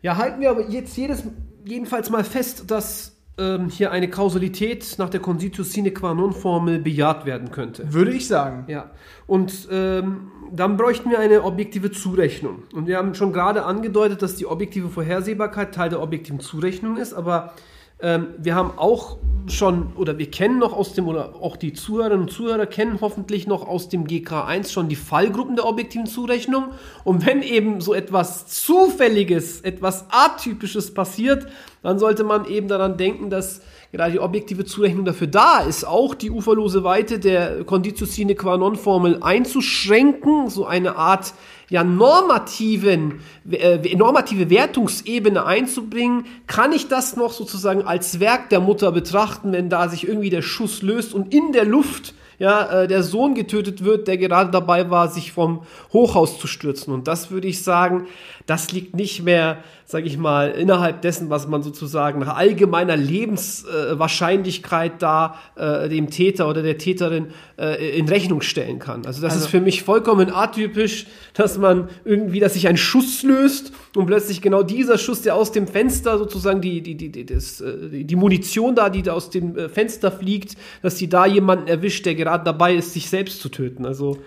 [0.03, 1.25] Ja, halten wir aber jetzt jedes,
[1.65, 6.79] jedenfalls mal fest, dass ähm, hier eine Kausalität nach der Conditio sine qua non Formel
[6.79, 7.93] bejaht werden könnte.
[7.93, 8.65] Würde ich sagen.
[8.69, 8.91] Ja,
[9.27, 12.63] und ähm, dann bräuchten wir eine objektive Zurechnung.
[12.73, 17.13] Und wir haben schon gerade angedeutet, dass die objektive Vorhersehbarkeit Teil der objektiven Zurechnung ist,
[17.13, 17.55] aber
[18.01, 22.23] ähm, wir haben auch schon, oder wir kennen noch aus dem, oder auch die Zuhörerinnen
[22.23, 26.67] und Zuhörer kennen hoffentlich noch aus dem GK1 schon die Fallgruppen der objektiven Zurechnung.
[27.05, 31.47] Und wenn eben so etwas Zufälliges, etwas Atypisches passiert,
[31.83, 36.15] dann sollte man eben daran denken, dass gerade die objektive Zurechnung dafür da ist, auch
[36.15, 41.33] die uferlose Weite der Conditio sine qua non Formel einzuschränken, so eine Art
[41.69, 48.93] ja normativen, äh, normative Wertungsebene einzubringen, kann ich das noch sozusagen als Werk der Mutter
[48.93, 53.03] betrachten, wenn da sich irgendwie der Schuss löst und in der Luft ja, äh, der
[53.03, 56.95] Sohn getötet wird, der gerade dabei war, sich vom Hochhaus zu stürzen.
[56.95, 58.07] Und das würde ich sagen,
[58.47, 59.59] das liegt nicht mehr,
[59.91, 66.11] sage ich mal, innerhalb dessen, was man sozusagen nach allgemeiner Lebenswahrscheinlichkeit äh, da äh, dem
[66.11, 69.07] Täter oder der Täterin äh, in Rechnung stellen kann.
[69.07, 73.23] Also das also, ist für mich vollkommen atypisch, dass man irgendwie, dass sich ein Schuss
[73.23, 77.25] löst und plötzlich genau dieser Schuss, der aus dem Fenster sozusagen die, die, die, die,
[77.25, 81.25] das, äh, die Munition da, die da aus dem äh, Fenster fliegt, dass die da
[81.25, 83.87] jemanden erwischt, der gerade dabei ist, sich selbst zu töten.
[83.87, 84.19] Also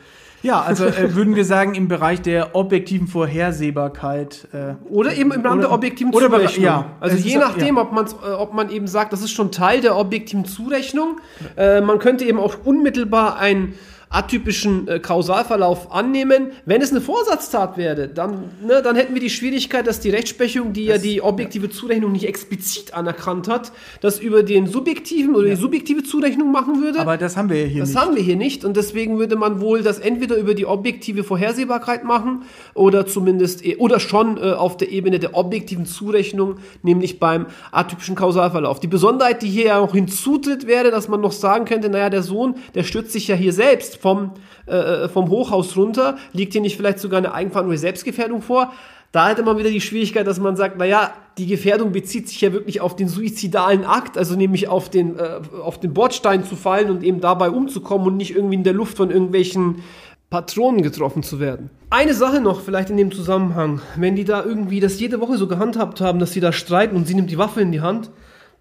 [0.42, 4.48] ja, also äh, würden wir sagen, im Bereich der objektiven Vorhersehbarkeit.
[4.54, 6.64] Äh, oder eben im Rahmen oder, der objektiven Zurechnung.
[6.64, 7.82] Ja, also je nachdem, ja.
[7.82, 11.20] ob, man, äh, ob man eben sagt, das ist schon Teil der objektiven Zurechnung.
[11.58, 13.74] Äh, man könnte eben auch unmittelbar ein
[14.12, 16.52] atypischen äh, Kausalverlauf annehmen.
[16.66, 20.74] Wenn es eine Vorsatztat wäre, dann, ne, dann hätten wir die Schwierigkeit, dass die Rechtsprechung,
[20.74, 21.72] die das, ja die objektive ja.
[21.72, 23.72] Zurechnung nicht explizit anerkannt hat,
[24.02, 25.56] das über den subjektiven oder ja.
[25.56, 27.00] die subjektive Zurechnung machen würde.
[27.00, 27.96] Aber das haben wir hier das nicht.
[27.96, 31.24] Das haben wir hier nicht und deswegen würde man wohl das entweder über die objektive
[31.24, 32.44] Vorhersehbarkeit machen
[32.74, 38.16] oder zumindest äh, oder schon äh, auf der Ebene der objektiven Zurechnung, nämlich beim atypischen
[38.16, 38.82] Kausalverlauf.
[38.82, 42.24] Die Besonderheit, die hier ja auch hinzutritt, wäre, dass man noch sagen könnte, naja, der
[42.24, 44.32] Sohn, der stürzt sich ja hier selbst vom,
[44.68, 46.18] äh, äh, vom Hochhaus runter?
[46.34, 48.74] Liegt hier nicht vielleicht sogar eine eigenverantwortliche Selbstgefährdung vor?
[49.12, 52.54] Da hätte man wieder die Schwierigkeit, dass man sagt, naja, die Gefährdung bezieht sich ja
[52.54, 56.90] wirklich auf den suizidalen Akt, also nämlich auf den, äh, auf den Bordstein zu fallen
[56.90, 59.84] und eben dabei umzukommen und nicht irgendwie in der Luft von irgendwelchen
[60.30, 61.70] Patronen getroffen zu werden.
[61.90, 65.46] Eine Sache noch vielleicht in dem Zusammenhang, wenn die da irgendwie das jede Woche so
[65.46, 68.12] gehandhabt haben, dass sie da streiten und sie nimmt die Waffe in die Hand,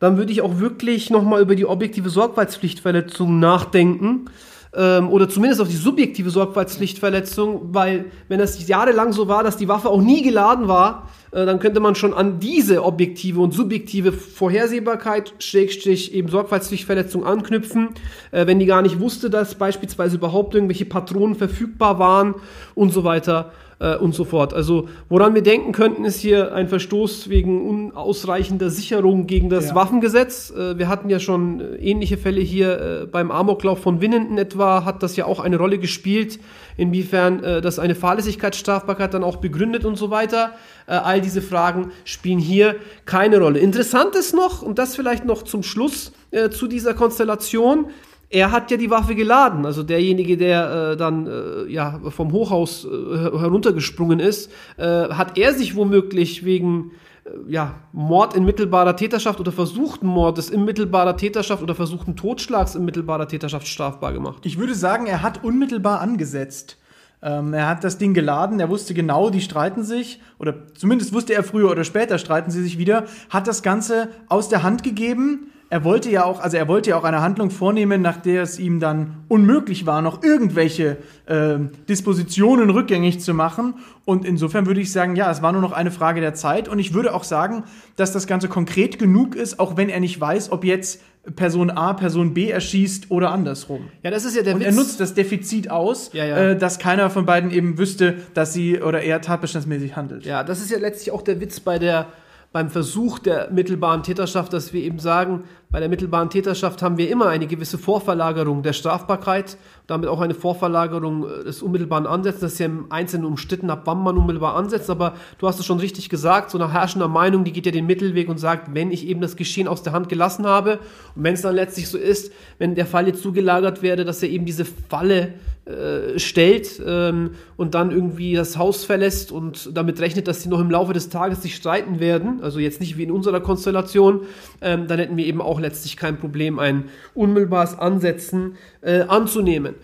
[0.00, 4.24] dann würde ich auch wirklich nochmal über die objektive Sorgfaltspflichtverletzung nachdenken
[4.72, 9.68] ähm, oder zumindest auf die subjektive Sorgfaltspflichtverletzung, weil wenn das jahrelang so war, dass die
[9.68, 14.12] Waffe auch nie geladen war, äh, dann könnte man schon an diese objektive und subjektive
[14.12, 17.90] Vorhersehbarkeit, Schrägstrich eben Sorgfaltspflichtverletzung anknüpfen,
[18.30, 22.34] äh, wenn die gar nicht wusste, dass beispielsweise überhaupt irgendwelche Patronen verfügbar waren
[22.74, 24.54] und so weiter äh, und so fort.
[24.54, 29.74] Also woran wir denken könnten, ist hier ein Verstoß wegen unausreichender Sicherung gegen das ja.
[29.74, 30.50] Waffengesetz.
[30.50, 34.84] Äh, wir hatten ja schon äh, ähnliche Fälle hier äh, beim Amoklauf von Winnenden etwa,
[34.84, 36.38] hat das ja auch eine Rolle gespielt,
[36.76, 40.52] inwiefern äh, das eine Fahrlässigkeitsstrafbarkeit dann auch begründet und so weiter.
[40.86, 43.58] Äh, all diese Fragen spielen hier keine Rolle.
[43.58, 46.12] Interessant ist noch, und das vielleicht noch zum Schluss
[46.52, 47.86] zu dieser Konstellation,
[48.30, 49.66] er hat ja die Waffe geladen.
[49.66, 55.52] Also derjenige, der äh, dann äh, ja vom Hochhaus äh, heruntergesprungen ist, äh, hat er
[55.52, 56.92] sich womöglich wegen
[57.24, 62.76] äh, ja, Mord in mittelbarer Täterschaft oder versuchten Mordes in mittelbarer Täterschaft oder versuchten Totschlags
[62.76, 64.46] in mittelbarer Täterschaft strafbar gemacht.
[64.46, 66.78] Ich würde sagen, er hat unmittelbar angesetzt.
[67.22, 71.34] Ähm, er hat das Ding geladen, er wusste genau, die streiten sich, oder zumindest wusste
[71.34, 75.50] er früher oder später streiten sie sich wieder, hat das Ganze aus der Hand gegeben,
[75.70, 78.58] er wollte ja auch, also er wollte ja auch eine Handlung vornehmen, nach der es
[78.58, 83.74] ihm dann unmöglich war, noch irgendwelche äh, Dispositionen rückgängig zu machen.
[84.04, 86.68] Und insofern würde ich sagen, ja, es war nur noch eine Frage der Zeit.
[86.68, 87.62] Und ich würde auch sagen,
[87.94, 91.02] dass das Ganze konkret genug ist, auch wenn er nicht weiß, ob jetzt
[91.36, 93.90] Person A Person B erschießt oder andersrum.
[94.02, 94.68] Ja, das ist ja der Und Witz.
[94.68, 96.36] er nutzt das Defizit aus, ja, ja.
[96.36, 100.24] Äh, dass keiner von beiden eben wüsste, dass sie oder er tatbestandsmäßig handelt.
[100.26, 102.06] Ja, das ist ja letztlich auch der Witz bei der
[102.52, 107.08] beim Versuch der mittelbaren Täterschaft, dass wir eben sagen, bei der mittelbaren Täterschaft haben wir
[107.08, 109.56] immer eine gewisse Vorverlagerung der Strafbarkeit,
[109.86, 112.40] damit auch eine Vorverlagerung äh, des unmittelbaren Ansatzes.
[112.40, 115.66] Das ist ja im Einzelnen umstritten, ab wann man unmittelbar ansetzt, aber du hast es
[115.66, 118.90] schon richtig gesagt, so nach herrschender Meinung, die geht ja den Mittelweg und sagt, wenn
[118.90, 120.80] ich eben das Geschehen aus der Hand gelassen habe
[121.14, 124.28] und wenn es dann letztlich so ist, wenn der Fall jetzt zugelagert werde, dass er
[124.28, 125.34] eben diese Falle
[125.70, 130.58] äh, stellt ähm, und dann irgendwie das Haus verlässt und damit rechnet, dass sie noch
[130.58, 134.22] im Laufe des Tages sich streiten werden, also jetzt nicht wie in unserer Konstellation,
[134.62, 139.74] ähm, dann hätten wir eben auch letztlich kein Problem, ein unmittelbares Ansetzen äh, anzunehmen.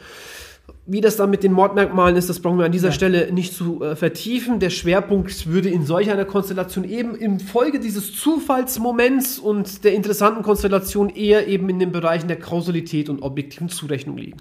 [0.89, 2.95] Wie das dann mit den Mordmerkmalen ist, das brauchen wir an dieser ja.
[2.95, 4.61] Stelle nicht zu äh, vertiefen.
[4.61, 10.45] Der Schwerpunkt würde in solch einer Konstellation eben im Folge dieses Zufallsmoments und der interessanten
[10.45, 14.37] Konstellation eher eben in den Bereichen der Kausalität und objektiven Zurechnung liegen.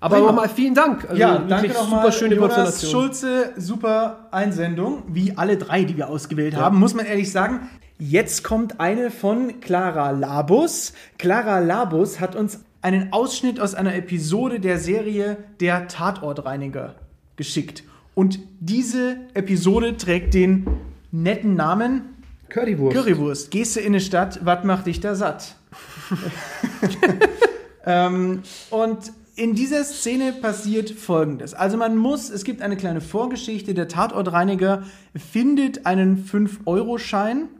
[0.00, 1.08] Aber nochmal vielen Dank.
[1.08, 2.00] Also ja, danke nochmal.
[2.00, 6.60] Super schöne Jonas Schulze, super Einsendung, wie alle drei, die wir ausgewählt ja.
[6.60, 7.68] haben, muss man ehrlich sagen.
[7.98, 10.92] Jetzt kommt eine von Clara Labus.
[11.16, 16.96] Clara Labus hat uns einen Ausschnitt aus einer Episode der Serie Der Tatortreiniger
[17.36, 17.84] geschickt.
[18.14, 20.66] Und diese Episode trägt den
[21.10, 22.02] netten Namen
[22.50, 22.96] Currywurst.
[22.96, 23.50] Currywurst.
[23.50, 25.56] Gehst du in eine Stadt, was macht dich da satt?
[27.86, 31.54] ähm, und in dieser Szene passiert Folgendes.
[31.54, 37.55] Also man muss, es gibt eine kleine Vorgeschichte, der Tatortreiniger findet einen 5-Euro-Schein äh,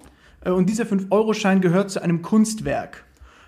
[0.50, 3.04] und dieser 5-Euro-Schein gehört zu einem Kunstwerk.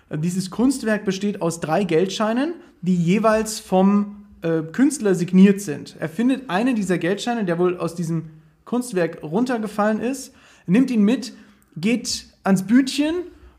[0.09, 5.95] Äh, Dieses Kunstwerk besteht aus drei Geldscheinen, die jeweils vom äh, Künstler signiert sind.
[5.99, 8.29] Er findet einen dieser Geldscheine, der wohl aus diesem
[8.65, 10.33] Kunstwerk runtergefallen ist,
[10.67, 11.33] nimmt ihn mit,
[11.75, 13.15] geht ans Bütchen,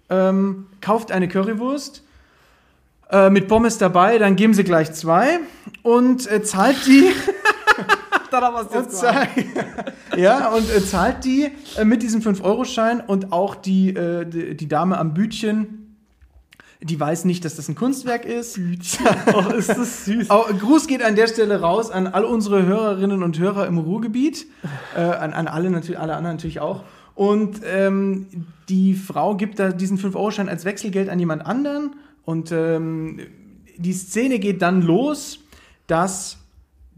[0.08, 2.02] ähm, kauft eine Currywurst
[3.10, 5.40] äh, mit Pommes dabei, dann geben sie gleich zwei
[5.82, 7.10] und äh, zahlt die.
[8.48, 9.28] und zahlt,
[10.16, 14.68] ja, und äh, zahlt die äh, mit diesem 5-Euro-Schein und auch die, äh, die, die
[14.68, 15.80] Dame am Bütchen,
[16.82, 18.58] die weiß nicht, dass das ein Kunstwerk ist.
[19.34, 20.30] Oh, ist das süß.
[20.30, 24.46] Auch, Gruß geht an der Stelle raus an all unsere Hörerinnen und Hörer im Ruhrgebiet,
[24.96, 26.84] äh, an, an alle, natürlich, alle anderen natürlich auch.
[27.14, 31.96] Und ähm, die Frau gibt da diesen 5-Euro-Schein als Wechselgeld an jemand anderen.
[32.24, 33.20] Und ähm,
[33.76, 35.40] die Szene geht dann los,
[35.86, 36.38] dass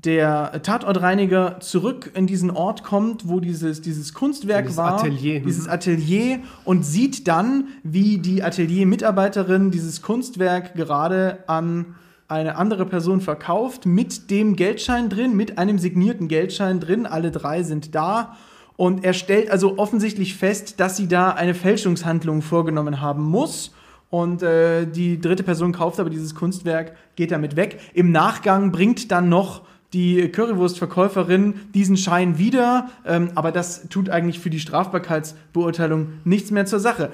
[0.04, 4.94] der Tatortreiniger zurück in diesen Ort kommt, wo dieses, dieses Kunstwerk Dieses war.
[4.94, 5.46] Atelier, mhm.
[5.46, 11.94] Dieses Atelier und sieht dann, wie die Atelier-Mitarbeiterin dieses Kunstwerk gerade an
[12.26, 17.06] eine andere Person verkauft, mit dem Geldschein drin, mit einem signierten Geldschein drin.
[17.06, 18.36] Alle drei sind da.
[18.76, 23.72] Und er stellt also offensichtlich fest, dass sie da eine Fälschungshandlung vorgenommen haben muss.
[24.08, 27.80] Und äh, die dritte Person kauft aber dieses Kunstwerk, geht damit weg.
[27.94, 34.38] Im Nachgang bringt dann noch die Currywurstverkäuferin diesen Schein wieder, ähm, aber das tut eigentlich
[34.38, 37.10] für die Strafbarkeitsbeurteilung nichts mehr zur Sache.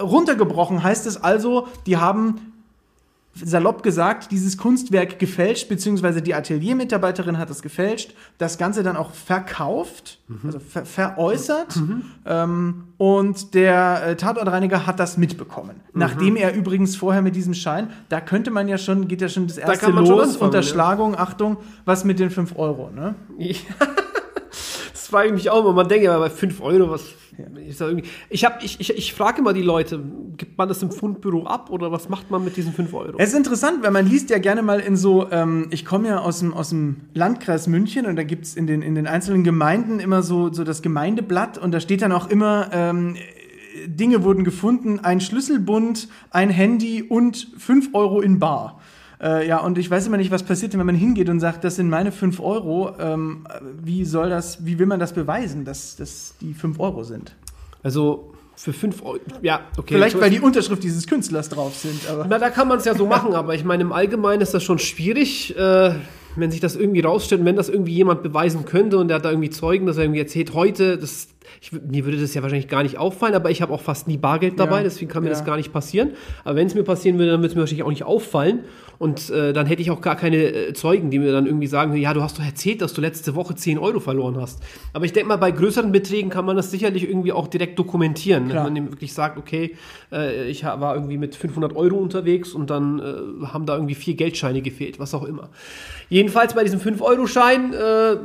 [0.00, 2.51] Runtergebrochen heißt es also, die haben
[3.34, 9.12] salopp gesagt, dieses Kunstwerk gefälscht, beziehungsweise die Ateliermitarbeiterin hat es gefälscht, das Ganze dann auch
[9.12, 11.80] verkauft, also ver veräußert,
[12.26, 15.80] ähm, und der äh, Tatortreiniger hat das mitbekommen.
[15.94, 19.46] Nachdem er übrigens vorher mit diesem Schein, da könnte man ja schon, geht ja schon
[19.46, 23.14] das erste schon los, anfangen, Unterschlagung, Achtung, was mit den 5 Euro, ne?
[23.38, 23.56] Ja.
[25.12, 25.72] Frage ich mich auch immer.
[25.74, 27.04] Man denkt ja bei 5 Euro, was.
[27.68, 30.00] Ich, sag irgendwie- ich, hab- ich, ich, ich frage immer die Leute,
[30.36, 33.14] gibt man das im Fundbüro ab oder was macht man mit diesen 5 Euro?
[33.18, 36.18] Es ist interessant, weil man liest ja gerne mal in so, ähm, ich komme ja
[36.18, 39.44] aus dem, aus dem Landkreis München und da gibt es in den, in den einzelnen
[39.44, 43.16] Gemeinden immer so, so das Gemeindeblatt und da steht dann auch immer, ähm,
[43.86, 48.80] Dinge wurden gefunden, ein Schlüsselbund, ein Handy und 5 Euro in Bar.
[49.22, 51.76] Äh, ja, und ich weiß immer nicht, was passiert, wenn man hingeht und sagt, das
[51.76, 52.92] sind meine 5 Euro.
[52.98, 53.46] Ähm,
[53.82, 57.36] wie soll das, wie will man das beweisen, dass das die 5 Euro sind?
[57.84, 59.18] Also für 5 Euro.
[59.40, 59.94] Ja, okay.
[59.94, 62.26] Vielleicht, weil die Unterschrift dieses Künstlers drauf sind, aber.
[62.28, 64.62] Na, da kann man es ja so machen, aber ich meine, im Allgemeinen ist das
[64.62, 65.94] schon schwierig, äh,
[66.36, 69.24] wenn sich das irgendwie rausstellt, und wenn das irgendwie jemand beweisen könnte und der hat
[69.24, 71.28] da irgendwie Zeugen, dass er irgendwie erzählt, heute, das,
[71.60, 74.16] ich, mir würde das ja wahrscheinlich gar nicht auffallen, aber ich habe auch fast nie
[74.16, 75.34] Bargeld dabei, Ja, deswegen kann mir ja.
[75.34, 76.12] das gar nicht passieren.
[76.44, 78.60] Aber wenn es mir passieren würde, dann würde es mir wahrscheinlich auch nicht auffallen
[79.02, 81.96] und äh, dann hätte ich auch gar keine äh, Zeugen, die mir dann irgendwie sagen,
[81.96, 84.62] ja, du hast doch erzählt, dass du letzte Woche 10 Euro verloren hast.
[84.92, 88.48] Aber ich denke mal, bei größeren Beträgen kann man das sicherlich irgendwie auch direkt dokumentieren,
[88.48, 88.66] Klar.
[88.66, 89.74] wenn man wirklich sagt, okay,
[90.12, 94.14] äh, ich war irgendwie mit 500 Euro unterwegs und dann äh, haben da irgendwie vier
[94.14, 95.50] Geldscheine gefehlt, was auch immer.
[96.08, 98.16] Jedenfalls bei diesem 5-Euro-Schein äh,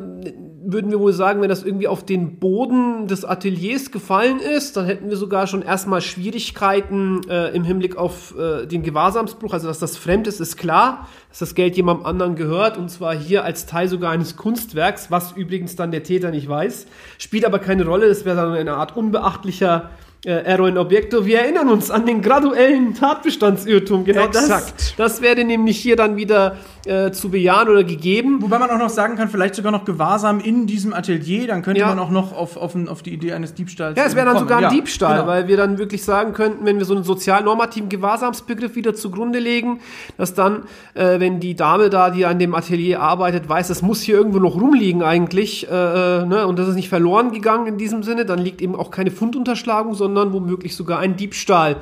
[0.64, 4.86] würden wir wohl sagen, wenn das irgendwie auf den Boden des Ateliers gefallen ist, dann
[4.86, 9.80] hätten wir sogar schon erstmal Schwierigkeiten äh, im Hinblick auf äh, den Gewahrsamsbruch, also dass
[9.80, 13.66] das fremd ist, ist klar, dass das Geld jemandem anderen gehört und zwar hier als
[13.66, 18.08] Teil sogar eines Kunstwerks, was übrigens dann der Täter nicht weiß, spielt aber keine Rolle,
[18.08, 19.92] das wäre dann eine Art unbeachtlicher
[20.32, 21.26] Error in Objekto.
[21.26, 24.04] Wir erinnern uns an den graduellen Tatbestandsirrtum.
[24.06, 24.74] Genau Exakt.
[24.78, 24.96] das.
[24.98, 28.42] Das wäre nämlich hier dann wieder äh, zu bejahen oder gegeben.
[28.42, 31.82] Wobei man auch noch sagen kann, vielleicht sogar noch Gewahrsam in diesem Atelier, dann könnte
[31.82, 31.88] Ja.
[31.88, 34.46] man auch noch auf, auf, auf die Idee eines Diebstahls Ja, es wäre dann kommen.
[34.48, 35.28] sogar ein Ja, Diebstahl, genau.
[35.28, 39.80] weil wir dann wirklich sagen könnten, wenn wir so einen sozialnormativen Gewahrsamsbegriff wieder zugrunde legen,
[40.18, 40.64] dass dann,
[40.94, 44.40] äh, wenn die Dame da, die an dem Atelier arbeitet, weiß, es muss hier irgendwo
[44.40, 45.74] noch rumliegen eigentlich, äh,
[46.22, 48.92] äh, ne, und das ist nicht verloren gegangen in diesem Sinne, dann liegt eben auch
[48.92, 51.78] keine Fundunterschlagung, sondern womöglich sogar ein Diebstahl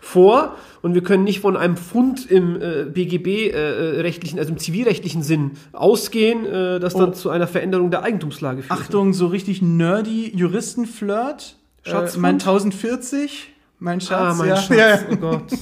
[0.00, 0.56] vor.
[0.82, 6.44] Und wir können nicht von einem Fund im äh, BGB-rechtlichen, also im zivilrechtlichen Sinn ausgehen,
[6.44, 7.12] äh, das dann Oh.
[7.12, 8.80] zu einer Veränderung der Eigentumslage führt.
[8.80, 11.56] Achtung, so richtig nerdy Juristenflirt.
[11.84, 12.16] Schatzfund?
[12.16, 14.12] Äh, mein 1040, mein Schatz.
[14.20, 14.56] Ah, mein ja.
[14.56, 15.42] Schatz, Ja, oh Gott.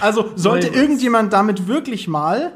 [0.00, 2.52] Also, sollte Mein- irgendjemand damit wirklich mal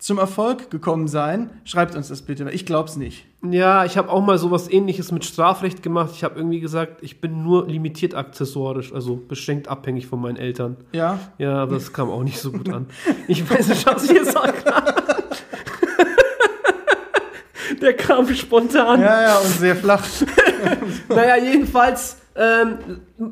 [0.00, 3.26] zum Erfolg gekommen sein, schreibt uns das bitte, weil ich glaub's nicht.
[3.50, 6.10] Ja, ich habe auch mal sowas ähnliches mit Strafrecht gemacht.
[6.14, 10.76] Ich habe irgendwie gesagt, ich bin nur limitiert akzessorisch, also beschränkt abhängig von meinen Eltern.
[10.92, 11.18] Ja?
[11.38, 12.86] Ja, aber das kam auch nicht so gut an.
[13.28, 14.54] Ich weiß nicht, was ich jetzt sage.
[17.80, 19.00] Der kam spontan.
[19.00, 20.02] Ja, ja, und sehr flach.
[21.08, 22.78] naja, jedenfalls ähm,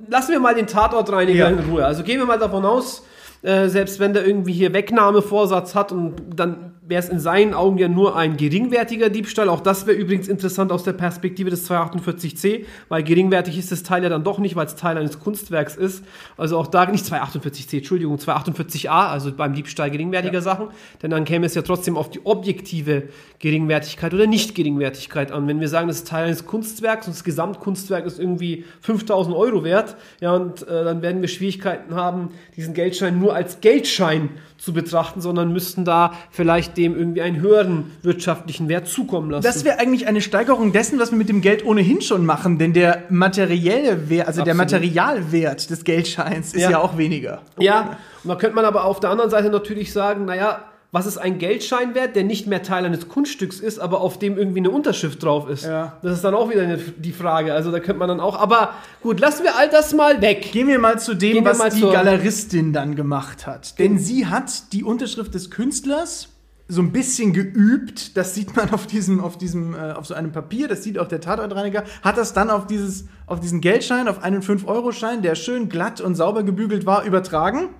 [0.08, 1.56] lassen wir mal den Tatortreiniger Ja.
[1.56, 1.84] in Ruhe.
[1.84, 3.04] Also gehen wir mal davon aus,
[3.42, 7.78] äh, selbst wenn der irgendwie hier Wegnahmevorsatz hat und dann wäre es in seinen Augen
[7.78, 9.48] ja nur ein geringwertiger Diebstahl.
[9.48, 14.02] Auch das wäre übrigens interessant aus der Perspektive des 248c, weil geringwertig ist das Teil
[14.02, 16.04] ja dann doch nicht, weil es Teil eines Kunstwerks ist.
[16.36, 20.68] Also auch da, nicht 248c, Entschuldigung, 248a, also beim Diebstahl geringwertiger Sachen,
[21.02, 23.04] denn dann käme es ja trotzdem auf die objektive
[23.38, 25.48] Geringwertigkeit oder Nicht-Geringwertigkeit an.
[25.48, 29.64] Wenn wir sagen, das ist Teil eines Kunstwerks und das Gesamtkunstwerk ist irgendwie 5000 Euro
[29.64, 34.51] wert, ja, und äh, dann werden wir Schwierigkeiten haben, diesen Geldschein nur als Geldschein zu
[34.72, 39.42] betrachten, sondern müssten da vielleicht dem irgendwie einen höheren wirtschaftlichen Wert zukommen lassen.
[39.42, 42.72] Das wäre eigentlich eine Steigerung dessen, was wir mit dem Geld ohnehin schon machen, denn
[42.72, 44.72] der materielle Wert, also der Absolut.
[44.72, 46.78] Materialwert des Geldscheins ist ja, Ja.
[46.78, 47.42] auch weniger.
[47.58, 50.60] Ja, und da könnte man aber auf der anderen Seite natürlich sagen, naja,
[50.94, 54.36] was ist ein Geldschein wert, der nicht mehr Teil eines Kunststücks ist, aber auf dem
[54.36, 55.64] irgendwie eine Unterschrift drauf ist?
[55.64, 55.98] Ja.
[56.02, 57.54] Das ist dann auch wieder eine, die Frage.
[57.54, 60.52] Also da könnte man dann auch, aber gut, lassen wir all das mal weg.
[60.52, 63.78] Gehen wir mal zu dem, Gehen was die Galeristin dann gemacht hat.
[63.78, 66.28] Denn sie hat die Unterschrift des Künstlers
[66.68, 68.14] so ein bisschen geübt.
[68.18, 70.68] Das sieht man auf diesem, auf diesem, äh, auf so einem Papier.
[70.68, 71.84] Das sieht auch der Tatortreiniger.
[72.02, 76.16] Hat das dann auf dieses, auf diesen Geldschein, auf einen 5-Euro-Schein, der schön glatt und
[76.16, 77.70] sauber gebügelt war, übertragen.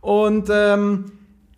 [0.00, 1.12] Und ähm,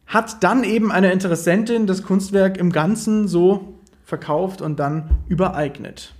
[0.08, 6.14] hat dann eben einer Interessentin das Kunstwerk im Ganzen so verkauft und dann übereignet.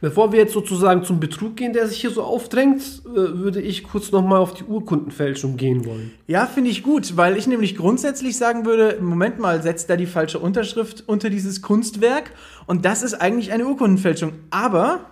[0.00, 3.84] Bevor wir jetzt sozusagen zum Betrug gehen, der sich hier so aufdrängt, äh, würde ich
[3.84, 6.12] kurz nochmal auf die Urkundenfälschung gehen wollen.
[6.26, 10.06] Ja, finde ich gut, weil ich nämlich grundsätzlich sagen würde, Moment mal, setzt da die
[10.06, 12.32] falsche Unterschrift unter dieses Kunstwerk
[12.66, 14.32] und das ist eigentlich eine Urkundenfälschung.
[14.50, 15.06] Aber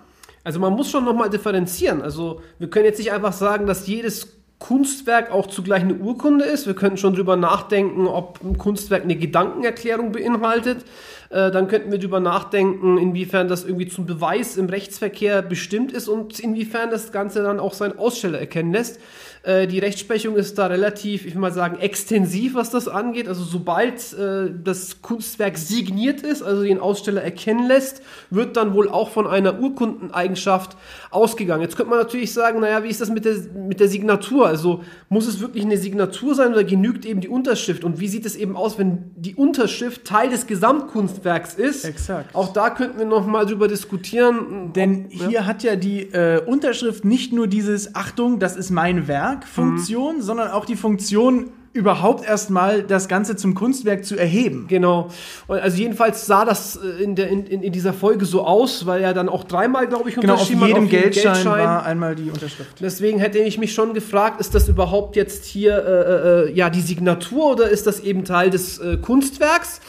[0.46, 2.02] Also man muss schon nochmal differenzieren.
[2.02, 4.28] Also wir können jetzt nicht einfach sagen, dass jedes
[4.64, 6.66] Kunstwerk auch zugleich eine Urkunde ist.
[6.66, 10.86] Wir könnten schon drüber nachdenken, ob ein Kunstwerk eine Gedankenerklärung beinhaltet.
[11.28, 16.08] Äh, dann könnten wir drüber nachdenken, inwiefern das irgendwie zum Beweis im Rechtsverkehr bestimmt ist
[16.08, 19.00] und inwiefern das Ganze dann auch seinen Aussteller erkennen lässt.
[19.42, 23.28] Äh, die Rechtsprechung ist da relativ, ich will mal sagen, extensiv, was das angeht.
[23.28, 28.00] Also sobald äh, das Kunstwerk signiert ist, also den Aussteller erkennen lässt,
[28.30, 30.76] wird dann wohl auch von einer Urkundeneigenschaft
[31.14, 31.62] ausgegangen.
[31.62, 33.36] Jetzt könnte man natürlich sagen, naja, wie ist das mit der,
[33.68, 34.46] mit der Signatur?
[34.46, 37.84] Also muss es wirklich eine Signatur sein oder genügt eben die Unterschrift?
[37.84, 41.84] Und wie sieht es eben aus, wenn die Unterschrift Teil des Gesamtkunstwerks ist?
[41.84, 42.34] Exakt.
[42.34, 44.72] Auch da könnten wir noch mal drüber diskutieren.
[44.74, 49.08] denn ob- hier hat ja die äh, Unterschrift nicht nur dieses Achtung, das ist mein
[49.08, 54.66] Werk Funktion, sondern auch die Funktion überhaupt erstmal das Ganze zum Kunstwerk zu erheben.
[54.68, 55.10] Genau.
[55.48, 59.02] Und also jedenfalls sah das äh, in, der, in, in dieser Folge so aus, weil
[59.02, 62.30] er dann auch dreimal, glaube ich, Genau, auf unterschrieben hat, jedem Geldschein, war einmal die
[62.30, 62.80] Unterschrift.
[62.80, 66.80] Deswegen hätte ich mich schon gefragt, ist das überhaupt jetzt hier äh, äh, ja die
[66.80, 69.80] Signatur oder ist das eben Teil des äh, Kunstwerks?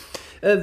[0.41, 0.57] Äh,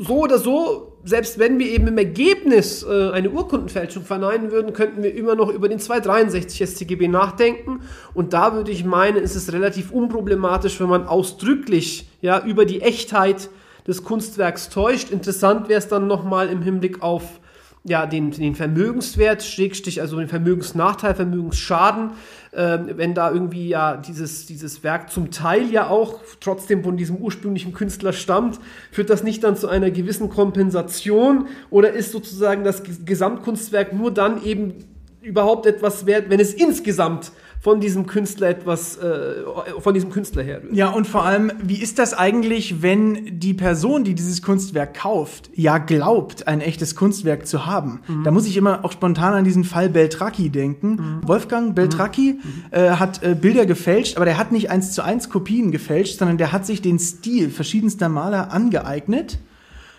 [0.00, 5.02] so oder so, selbst wenn wir eben im Ergebnis äh, eine Urkundenfälschung verneinen würden, könnten
[5.02, 7.80] wir immer noch über den 263 StGB nachdenken.
[8.14, 12.82] Und da würde ich meinen, ist es relativ unproblematisch, wenn man ausdrücklich ja über die
[12.82, 13.48] Echtheit
[13.86, 15.10] des Kunstwerks täuscht.
[15.10, 17.40] Interessant wäre es dann nochmal im Hinblick auf
[17.84, 22.10] ja, den, den Vermögenswert, Schrägstich, also den Vermögensnachteil, Vermögensschaden,
[22.52, 27.16] ähm, wenn da irgendwie ja dieses, dieses Werk zum Teil ja auch trotzdem von diesem
[27.16, 28.58] ursprünglichen Künstler stammt,
[28.90, 34.12] führt das nicht dann zu einer gewissen Kompensation oder ist sozusagen das Ges- Gesamtkunstwerk nur
[34.12, 34.74] dann eben
[35.20, 37.32] überhaupt etwas wert, wenn es insgesamt
[37.68, 39.42] von diesem Künstler etwas, äh,
[39.78, 40.72] von diesem Künstler herrührt?
[40.72, 45.50] Ja, und vor allem, wie ist das eigentlich, wenn die Person, die dieses Kunstwerk kauft,
[45.54, 48.00] ja glaubt, ein echtes Kunstwerk zu haben?
[48.24, 51.20] Da muss ich immer auch spontan an diesen Fall Beltracchi denken.
[51.26, 52.40] Wolfgang Beltracchi
[52.70, 56.38] äh, hat äh, Bilder gefälscht, aber der hat nicht eins zu eins Kopien gefälscht, sondern
[56.38, 59.38] der hat sich den Stil verschiedenster Maler angeeignet,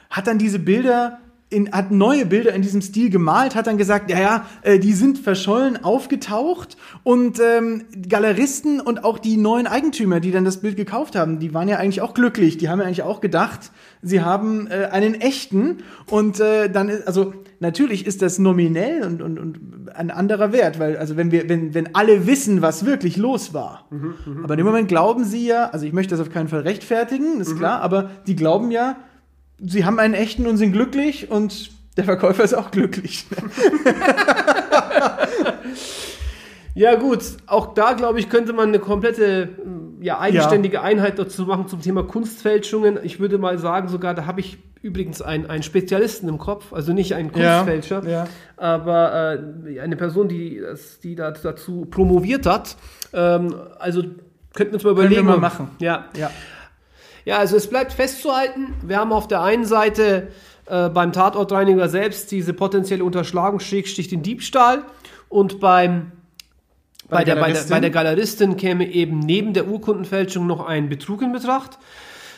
[0.10, 1.20] hat dann diese Bilder
[1.52, 4.94] in, hat neue Bilder in diesem Stil gemalt, hat dann gesagt, ja, ja, äh, die
[4.94, 10.78] sind verschollen aufgetaucht und ähm, Galeristen und auch die neuen Eigentümer, die dann das Bild
[10.78, 12.58] gekauft haben, die waren ja eigentlich auch glücklich.
[12.58, 13.72] Die haben ja eigentlich auch gedacht,
[14.04, 19.24] sie haben äh, einen echten und äh, dann ist, also natürlich ist das nominell und,
[19.24, 23.18] und, und ein anderer Wert, weil also wenn wir, wenn, wenn alle wissen, was wirklich
[23.18, 23.88] los war,
[24.44, 27.40] aber in dem Moment glauben sie ja, also ich möchte das auf keinen Fall rechtfertigen,
[27.40, 28.98] ist klar, aber die glauben ja,
[29.66, 33.26] sie haben einen echten und sind glücklich und der Verkäufer ist auch glücklich.
[36.76, 41.44] Ja gut, auch da glaube ich, könnte man eine komplette, mm, ja, eigenständige Einheit dazu
[41.46, 43.00] machen zum Thema Kunstfälschungen.
[43.04, 46.94] Ich würde mal sagen, sogar, da habe ich übrigens einen, einen Spezialisten im Kopf, also
[46.94, 48.28] nicht einen Ja, Kunstfälscher, ja.
[48.56, 50.62] aber äh, eine Person, die,
[51.04, 52.78] die da, dazu promoviert hat.
[53.14, 54.04] Ähm, also
[54.54, 55.26] könnten wir uns mal wir überlegen.
[55.26, 55.72] mal ob- machen.
[55.80, 56.06] Ja.
[56.18, 56.30] Ja.
[57.30, 60.30] Ja, also es bleibt festzuhalten, wir haben auf der einen Seite
[60.66, 64.82] äh, beim Tatortreiniger selbst diese potenzielle Unterschlagung, Schrägstich den Diebstahl
[65.28, 66.12] und beim
[67.08, 71.22] bei, der, bei, der, bei der Galeristin käme eben neben der Urkundenfälschung noch ein Betrug
[71.22, 71.78] in Betracht.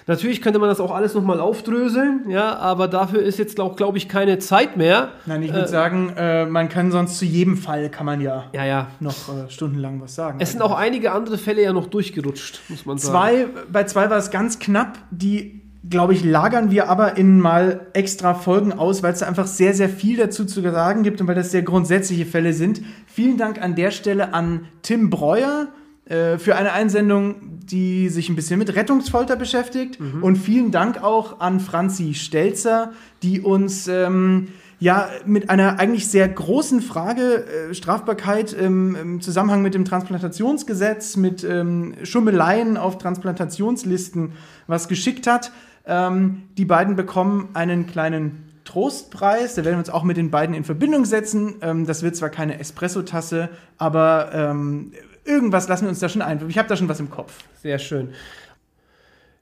[0.07, 3.97] Natürlich könnte man das auch alles nochmal aufdröseln, ja, aber dafür ist jetzt auch, glaube
[3.97, 5.09] ich, keine Zeit mehr.
[5.25, 8.45] Nein, ich würde äh, sagen, äh, man kann sonst zu jedem Fall kann man ja,
[8.53, 8.87] ja, ja.
[8.99, 10.39] noch äh, stundenlang was sagen.
[10.41, 13.13] Es sind auch einige andere Fälle ja noch durchgerutscht, muss man sagen.
[13.13, 17.87] Zwei, bei zwei war es ganz knapp, die glaube ich, lagern wir aber in mal
[17.93, 21.27] extra Folgen aus, weil es da einfach sehr, sehr viel dazu zu sagen gibt und
[21.27, 22.81] weil das sehr grundsätzliche Fälle sind.
[23.07, 25.69] Vielen Dank an der Stelle an Tim Breuer
[26.05, 29.99] äh, für eine Einsendung, die sich ein bisschen mit Rettungsfolter beschäftigt.
[29.99, 30.23] Mhm.
[30.23, 32.91] Und vielen Dank auch an Franzi Stelzer,
[33.21, 34.47] die uns ähm,
[34.79, 41.17] ja mit einer eigentlich sehr großen Frage äh, Strafbarkeit ähm, im Zusammenhang mit dem Transplantationsgesetz,
[41.17, 44.33] mit ähm, Schummeleien auf Transplantationslisten
[44.67, 45.51] was geschickt hat.
[45.85, 49.55] Ähm, die beiden bekommen einen kleinen Trostpreis.
[49.55, 51.55] Da werden wir uns auch mit den beiden in Verbindung setzen.
[51.61, 54.93] Ähm, das wird zwar keine Espresso-Tasse, aber ähm,
[55.25, 56.43] irgendwas lassen wir uns da schon ein.
[56.49, 57.43] Ich habe da schon was im Kopf.
[57.61, 58.09] Sehr schön.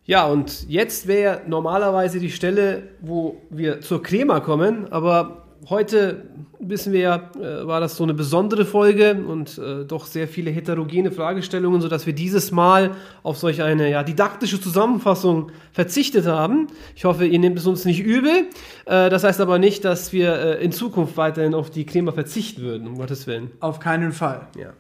[0.06, 6.24] Ja, und jetzt wäre normalerweise die Stelle, wo wir zur Crema kommen, aber heute
[6.60, 10.52] wissen wir ja, äh, war das so eine besondere Folge und äh, doch sehr viele
[10.52, 16.68] heterogene Fragestellungen, sodass wir dieses Mal auf solch eine ja, didaktische Zusammenfassung verzichtet haben.
[16.96, 18.48] Ich hoffe, ihr nehmt es uns nicht übel.
[18.86, 22.62] Äh, das heißt aber nicht, dass wir äh, in Zukunft weiterhin auf die Crema verzichten
[22.62, 23.52] würden, um Gottes Willen.
[23.60, 24.48] Auf keinen Fall.
[24.58, 24.74] Ja.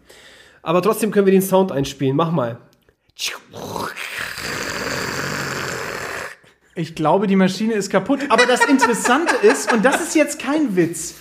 [0.61, 2.15] Aber trotzdem können wir den Sound einspielen.
[2.15, 2.57] Mach mal.
[6.75, 8.21] Ich glaube, die Maschine ist kaputt.
[8.29, 11.15] Aber das Interessante ist, und das ist jetzt kein Witz,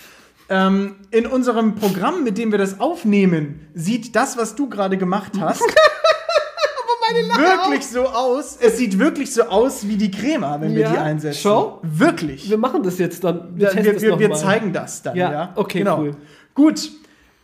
[0.49, 5.33] ähm, in unserem Programm, mit dem wir das aufnehmen, sieht das, was du gerade gemacht
[5.39, 5.61] hast,
[7.37, 8.57] wirklich so aus.
[8.61, 11.39] Es sieht wirklich so aus wie die Crema, wenn wir Ja, die einsetzen.
[11.41, 11.79] schau.
[11.83, 12.49] Wirklich.
[12.49, 13.51] Wir machen das jetzt dann.
[13.55, 15.15] Wir, wir, wir, wir zeigen das dann.
[15.15, 15.99] Ja, Ja, okay, genau.
[15.99, 16.15] cool.
[16.53, 16.89] Gut.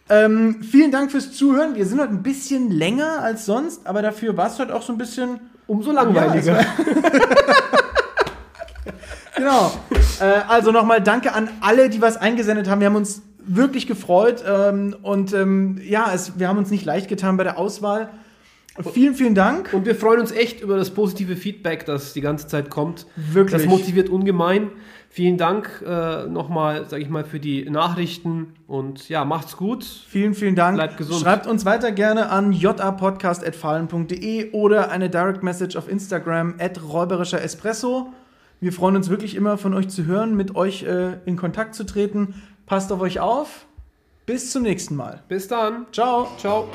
[0.09, 1.75] Ähm, vielen Dank fürs Zuhören.
[1.75, 4.93] Wir sind heute ein bisschen länger als sonst, aber dafür war es heute auch so
[4.93, 6.63] ein bisschen Umso langweiliger.
[9.35, 9.71] Genau.
[10.21, 12.79] Äh, also nochmal danke an alle, die was eingesendet haben.
[12.79, 17.09] Wir haben uns wirklich gefreut ähm, und ähm, ja, es, wir haben uns nicht leicht
[17.09, 18.09] getan bei der Auswahl.
[18.93, 19.73] Vielen, vielen Dank.
[19.73, 23.05] Und wir freuen uns echt über das positive Feedback, das die ganze Zeit kommt.
[23.15, 23.61] Wirklich.
[23.61, 24.69] Das motiviert ungemein.
[25.15, 29.85] Vielen Dank äh, nochmal, sage ich mal, für die Nachrichten und ja, macht's gut.
[29.85, 30.75] Vielen, vielen Dank.
[30.75, 31.21] Bleibt gesund.
[31.21, 38.11] Schreibt uns weiter gerne an japodcast.fallen.de oder eine Direct Message auf Instagram at räuberischer Espresso.
[38.59, 41.85] Wir freuen uns wirklich immer von euch zu hören, mit euch äh, in Kontakt zu
[41.85, 42.43] treten.
[42.65, 43.67] Passt auf euch auf.
[44.25, 45.23] Bis zum nächsten Mal.
[45.29, 45.85] Bis dann.
[45.93, 46.27] Ciao.
[46.37, 46.67] Ciao.